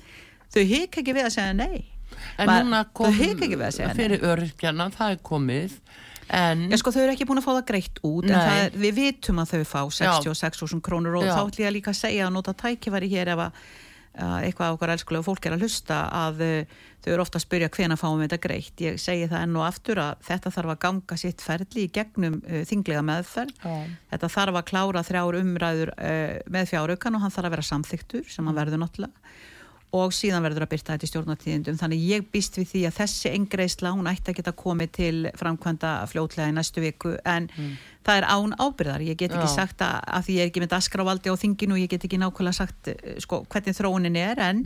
[0.51, 1.85] Þau hika ekki við að segja nei.
[2.37, 3.11] En Ma- núna kom
[3.95, 5.77] fyrir öryrkjana, það er komið
[6.31, 9.39] en Já, sko, þau eru ekki búin að fá það greitt út það við vitum
[9.41, 11.33] að þau fá 66.000 krónur og Já.
[11.35, 13.63] þá ætlum ég líka að segja að nota tækifæri hér ef að
[14.19, 17.69] að eitthvað okkar elskulega fólk er að hlusta að uh, þau eru ofta að spyrja
[17.71, 18.83] hvena fáum við þetta greitt.
[18.83, 22.39] Ég segi það enn og aftur að þetta þarf að ganga sitt ferli í gegnum
[22.41, 23.55] uh, þinglega meðferð.
[23.63, 23.77] Já.
[24.13, 28.27] Þetta þarf að klára þrjár umræður uh, með fjáraukan og hann þarf að vera samþyktur
[28.31, 29.20] sem hann verður náttúrulega
[29.95, 33.31] og síðan verður að byrta þetta í stjórnatíðindum þannig ég býst við því að þessi
[33.35, 37.49] engreisla hún ætti að geta komið til framkvæmda fljótlega í næstu viku en
[38.05, 39.55] það er án ábyrðar, ég get ekki Já.
[39.59, 42.59] sagt að, að því ég er ekki með daskrávaldi á þinginu ég get ekki nákvæmlega
[42.61, 44.65] sagt eh, sko, hvernig þróunin er en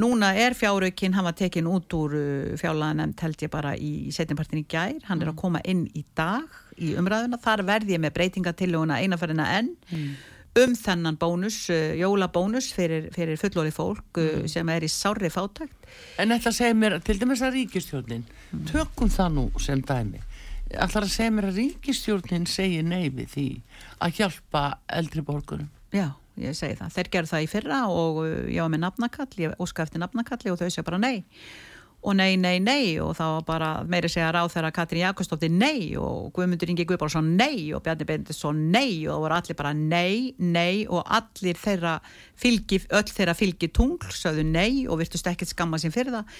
[0.00, 2.16] núna er fjáraukinn, hann var tekin út úr
[2.58, 6.48] fjárlaðanemnd held ég bara í setjumpartin í gær, hann er að koma inn í dag
[6.80, 9.74] í umræðuna, þar verði ég með breytingatilluguna einaferðina enn
[10.60, 15.88] um þennan bónus, uh, jólabónus fyrir, fyrir fullóli fólk uh, sem er í sárri fátækt.
[16.22, 18.26] En þetta segir mér, til dæmis að ríkistjórnin,
[18.70, 20.22] tökum það nú sem dæmi,
[20.74, 23.48] ætlar að segja mér að ríkistjórnin segir nei við því
[24.04, 24.64] að hjálpa
[25.00, 25.70] eldri borgurum.
[25.94, 26.08] Já,
[26.40, 26.96] ég segi það.
[26.96, 30.54] Þeir gerðu það í fyrra og uh, ég var með nafnakall, ég óska eftir nafnakalli
[30.54, 31.24] og þau segja bara nei.
[32.04, 35.94] Og nei, nei, nei og þá var bara meiri segja ráð þegar Katrín Jakobsdóttir nei
[35.96, 40.34] og Guðmundur Ingi Guðbársson nei og Bjarni Bendisson nei og það voru allir bara nei,
[40.36, 41.94] nei og allir þeirra
[42.36, 46.36] fylgi, öll þeirra fylgi tungl sögðu nei og virtust ekkert skamma sín fyrir það.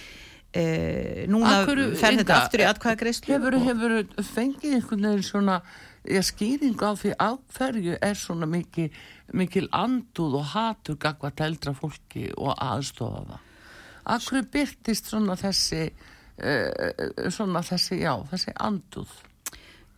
[0.55, 1.65] Eh, núna
[1.99, 3.97] fer þetta aftur í atkvæðagreyslu Hefur, og- hefur
[4.37, 5.57] fengið einhvern veginn svona
[6.07, 8.91] ja, skýring á því á hverju er svona mikil,
[9.33, 13.51] mikil anduð og hatur gagvat eldra fólki og aðstofa það.
[14.05, 15.91] Hverju byrtist svona þessi,
[16.43, 19.15] uh, svona þessi, já, þessi anduð?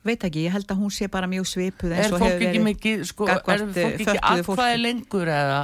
[0.06, 2.42] veit ekki, ég held að hún sé bara mjög svipuð Er eins og fólk hefur
[2.46, 4.20] ekki verið mikið, sko, er fólk ekki fötluðu fólki.
[4.46, 5.56] atkvæði lengur eða?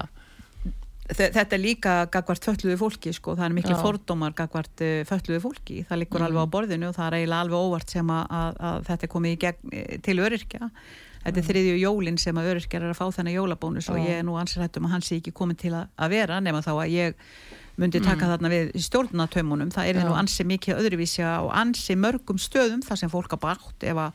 [1.12, 5.84] Þe- þetta er líka gagvart fölluðu fólki sko, það er miklu fordómar gagvart fölluðu fólki,
[5.86, 6.26] það liggur Mhm.
[6.26, 9.12] alveg á borðinu og það er eiginlega alveg óvart sem að, að, að þetta er
[9.14, 10.70] komið gegn eh, til öryrkja
[11.22, 14.22] þetta er þriðju jólin sem að öryrkjar er að fá þennan jólabónus og ég er
[14.26, 17.14] nú ansrættum að hann sé ekki komin til að, að vera nema þá að ég
[17.80, 22.82] myndi taka þarna við stjórnatömmunum, það er nú ansi mikið öðruvísi á ansi mörgum stöðum
[22.84, 24.12] þar sem fólk á bátt ef að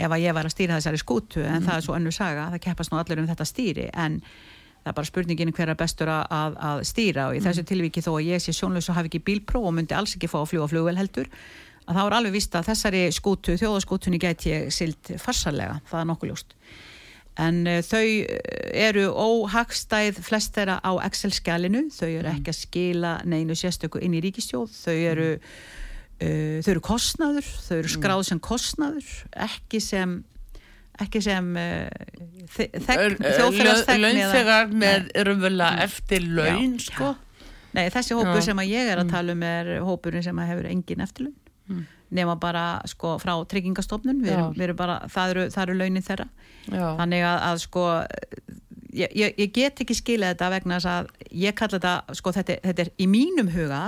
[0.00, 2.64] ef að ég var að stýra þessari skútu en það er svo önnur saga, það
[2.66, 4.20] keppast nú allir um þetta stýri en
[4.80, 7.26] það er bara spurningin hver er bestur að, að, stýra.
[7.28, 9.96] Og í þessu tilviki þó að ég sé sjónlaus og hafi ekki bílpró og myndi
[9.96, 11.28] alls ekki fá að fljúa flugvel heldur
[11.84, 16.08] að þá er alveg vist að þessari skútu, þjóðaskútunni gæti ég silt farsalega, það er
[16.12, 16.56] nokkuð ljóst
[17.38, 23.12] en uh, þau eh, eru óhagstæð flest þeirra á Excel-skjalinu, þau eru ekki að skila
[23.24, 28.40] neinu sérstöku inn í ríkistjóð, þau eru uh, þau eru kostnaður, þau eru skráð sem
[28.40, 29.12] kostnaður,
[29.48, 30.18] ekki sem
[31.00, 31.88] ekki sem uh,
[32.76, 35.08] eða- Launþegar með
[35.70, 35.84] Mm.
[35.86, 37.14] eftir laun, sko.
[37.72, 38.42] Nei, þessi hópur Já.
[38.50, 41.36] sem að ég er að tala um er hópurinn sem að hefur engin eftirlaun.
[41.70, 41.86] Mm.
[42.10, 44.22] Nema bara sko frá tryggingastofnun.
[44.24, 46.28] Við erum, við erum bara, það eru, það eru launin þeirra.
[46.70, 46.86] Já.
[46.98, 47.84] þannig að, að sko
[48.92, 52.56] ég, ég, ég get ekki skilja þetta vegna þess að ég kalla þetta sko þetta,
[52.66, 53.82] þetta er í mínum huga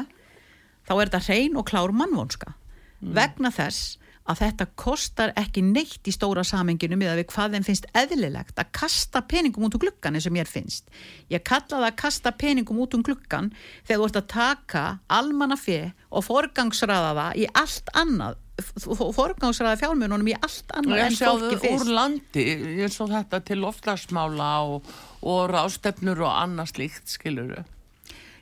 [0.88, 2.54] þá er þetta hrein og klár mannvonska.
[3.02, 3.98] Vegna þess
[4.30, 8.60] að þetta kostar ekki neitt í stóra samenginu með að við hvað þeim finnst eðlilegt
[8.60, 10.86] að kasta peningum út um gluggan eins og mér finnst.
[11.32, 13.50] Ég kalla það að kasta peningum út um gluggan
[13.86, 20.34] þegar þú ert að taka almannafi og forgangsraða það í allt annað forgangsraða fjármununum í
[20.36, 21.92] allt annað en fólki úr fyrst.
[21.96, 22.44] landi,
[22.82, 24.90] ég svo þetta til loftlagsmála og,
[25.24, 27.56] og rástefnur og annað slíkt, skilur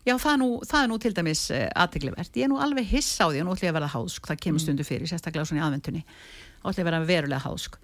[0.09, 2.33] Já, það er nú, það er nú til dæmis uh, aðteglivert.
[2.41, 4.23] Ég er nú alveg hissa á því og nú ætlum ég að verða hásk.
[4.31, 4.43] Það Mm.
[4.47, 6.05] kemur stundu fyrir, sérstaklega svona í aðvendunni.
[6.63, 7.77] Þá ætlum ég að vera verulega hásk.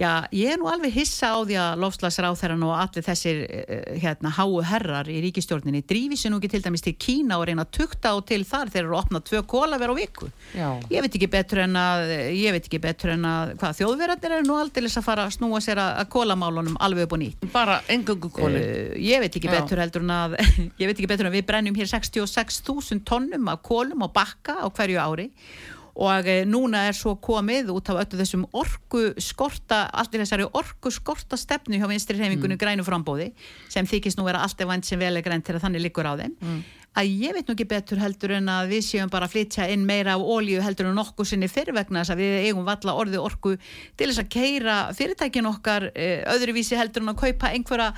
[0.00, 4.30] Já, ég er nú alveg hissa á því að lofslagsráþæran og allir þessir uh, hérna,
[4.32, 7.74] háu herrar í ríkistjórninni drífi sér nú ekki til dæmis til Kína og reyna að
[7.76, 10.30] tukta á til þar þeir eru að opna tvö kólaver á viku.
[10.56, 10.68] Já.
[10.88, 14.48] Ég veit ekki betur en að, ég veit ekki betur en að, hvað þjóðverðarnir eru
[14.48, 17.46] nú aldrei að fara að snúa sér að, kólamálunum alveg upp og nýtt.
[17.52, 18.64] Bara engöngu kóli.
[18.64, 19.58] Uh, ég veit ekki Já.
[19.58, 20.38] betur heldur en að
[20.80, 24.56] ég veit ekki betur en að við brennum hér 66.000 tonnum af kólum og bakka
[24.64, 29.84] á hverju ári og uh, núna er svo komið út af öllu þessum orku skorta,
[29.92, 33.32] allir þessari orku skorta stefnu hjá vinstri hreyfingunni grænu frambóði
[33.72, 36.08] sem þykist nú vera allt ef vant sem vel er grænt til að þannig liggur
[36.08, 36.38] á þeim.
[36.92, 39.86] Að ég veit nú ekki betur heldur en að við séum bara að flytja inn
[39.88, 43.20] meira af ólíu heldur en nokkuð sinni fyrir vegna þess að við eigum valla orði
[43.20, 43.54] orku
[43.96, 47.94] til þess að keira fyrirtækin okkar uh, öðruvísi heldur en að kaupa einhverja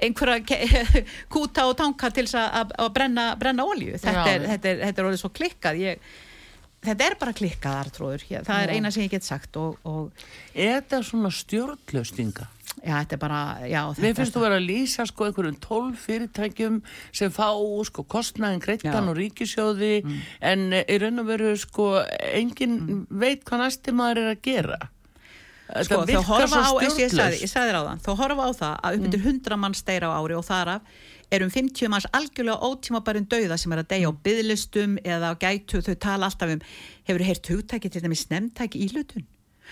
[0.00, 0.40] einhverja
[1.32, 5.32] kúta og tanka til þess að, brenna, brenna ólíu þetta þetta, þetta er orðið svo
[5.36, 5.80] klikkað.
[5.84, 6.10] Ég,
[6.84, 10.10] þetta er bara klikkað artróður það er eina sem ég get sagt og, og
[10.54, 12.46] Er þetta svona stjórnlausninga?
[12.80, 16.78] já, þetta er bara já, Mér finnst þú vera að lýsa sko einhverjum tólf fyrirtækjum
[17.12, 17.48] sem fá
[17.84, 19.02] sko kostnaðin greittan.
[19.04, 19.10] Mm.
[19.12, 19.90] og ríkisjóði
[20.40, 21.90] en eh, í raun og veru sko
[22.32, 24.78] engin veit hvað næsti maður er að gera.
[25.84, 28.74] sko, þau horfa á, eins og ég sagði, ég sagði ráðan þau horfa á það
[28.80, 29.04] að upp Mm.
[29.10, 30.80] undir 100 mann steyra á ári og þar af
[31.30, 34.22] er um 50 manns algjörlega ótímabærin dauða sem er að deyja á Mm.
[34.24, 36.60] byðlistum eða á gætu, þau tala alltaf um
[37.06, 39.26] hefur heyrt hugtæki til dæmis nefntæki ílutun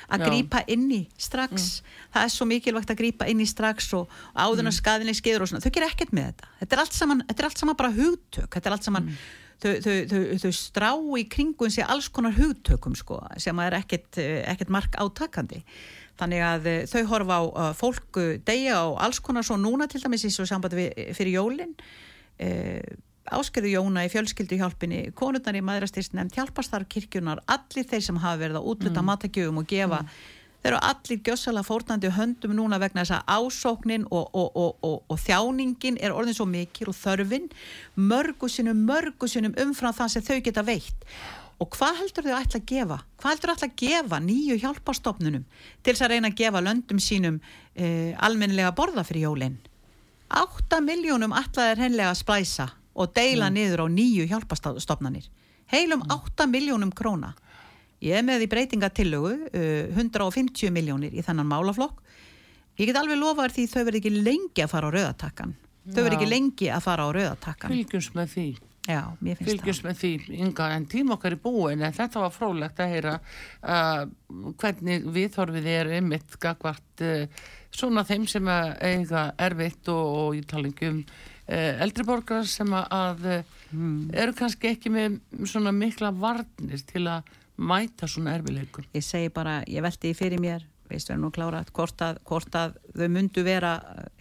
[0.09, 0.23] að Já.
[0.23, 0.29] Mm.
[0.31, 1.83] grípa inn í strax
[2.15, 4.07] það er svo mikilvægt að grípa inn í strax og
[4.37, 4.79] áðurna mm.
[4.79, 7.59] skaðinni skeiður og svona þau gera ekkert með þetta, þetta er allt saman, er allt
[7.59, 9.19] saman bara hugtök, þetta er allt saman Mm.
[9.59, 14.19] þau, þau, þau, þau strá í kringun sér alls konar hugtökum sko, sem er ekkert,
[14.19, 15.65] ekkert mark átakandi
[16.19, 20.03] þannig að eh, þau horfa á fólk eh, deyja á alls konar svo núna til
[20.03, 22.97] dæmis í svo sambandi við, fyrir jólin uh,
[23.29, 28.61] áskerðu Jóna í fjölskylduhjálpinni konurnar í maðurastyrst nefnd hjálpastarf kirkjunar allir þeir sem hafa verið
[28.61, 29.11] að útluta mm.
[29.11, 30.01] matagjöfum og gefa
[30.63, 35.21] þeir eru allir gjössalega fórnandi höndum núna vegna þess að ásóknin og, og, og, og
[35.23, 37.51] þjáningin er orðin svo mikil og þörfin
[37.97, 41.07] mörgu sinum, mörgu sinum umfram það sem þau geta veitt
[41.59, 42.99] og hvað heldur þau ætla að gefa?
[43.19, 45.47] Hvað heldur þau ætla að gefa nýju hjálpastofnunum
[45.83, 47.41] til þess að reyna að gefa löndum sínum
[47.75, 49.59] eh, almennilega borða fyrir jólinn?
[50.29, 55.27] 8 miljónum ætla þeir hennilega að splæsa og deila niður á nýju hjálpastofnanir
[55.73, 57.35] heilum 8 miljónum króna
[58.05, 62.05] Ég er með í breytingatillögu uh, 150 miljónir í þannan málaflokk.
[62.79, 65.57] Ég get alveg lofa því þau verður ekki lengi að fara á rauðatakkan.
[65.89, 67.73] Þau verður ekki lengi að fara á rauðatakkan.
[67.73, 68.49] Fylgjums með því.
[68.89, 72.33] Já, mér finnst Fylgjums með því, Inga, en tím okkar er búin en þetta var
[72.33, 74.05] frólægt að heyra uh,
[74.63, 77.27] hvernig viðhorfið er einmitt gagvart uh,
[77.69, 83.27] svona þeim sem eiga erfitt og, og í talingum uh, eldriborgar sem að
[83.75, 84.15] mm.
[84.25, 87.29] eru kannski ekki með svona mikla varnir til að
[87.59, 88.87] mæta svona erfileikum?
[88.95, 92.77] Ég segi bara, ég veldi fyrir mér veist verður nú klárað, hvort að, hvort að
[92.97, 93.73] þau myndu vera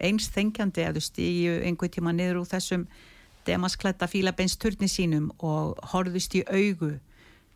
[0.04, 2.86] einst þengjandi ef þau stíju einhver tíma niður úr þessum
[3.48, 6.94] demaskletta fílabeinsturni sínum og horðust í augu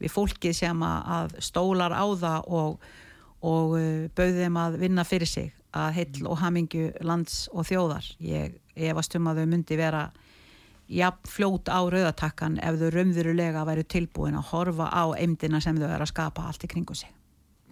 [0.03, 2.87] við fólkið sem að stólar á það og,
[3.45, 8.05] og uh, bauði þeim að vinna fyrir sig að heill og hamingju lands og þjóðar.
[8.21, 10.03] Ég efast um að þau myndi vera
[10.89, 15.91] jafn fljót á rauðatakkan ef þau raunverulega væri tilbúin að horfa á eimdina sem þau
[15.91, 17.13] er að skapa allt í kringu sig.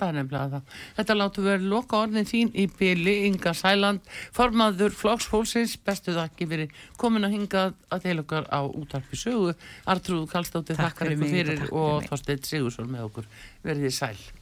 [0.00, 0.76] Það er nefnilega það.
[0.96, 4.00] Þetta láttu verið loka orðin þín í byli, Inga Sæland,
[4.32, 9.52] formaður Flóksfólksins, bestu þakki fyrir komin að hinga að þeil okkar á útarpi sögu.
[9.84, 13.32] Artrúð Kallstóttir þakkar ykkur fyrir og Þorstein Sigursson með okkur.
[13.66, 14.39] Verðið sæl.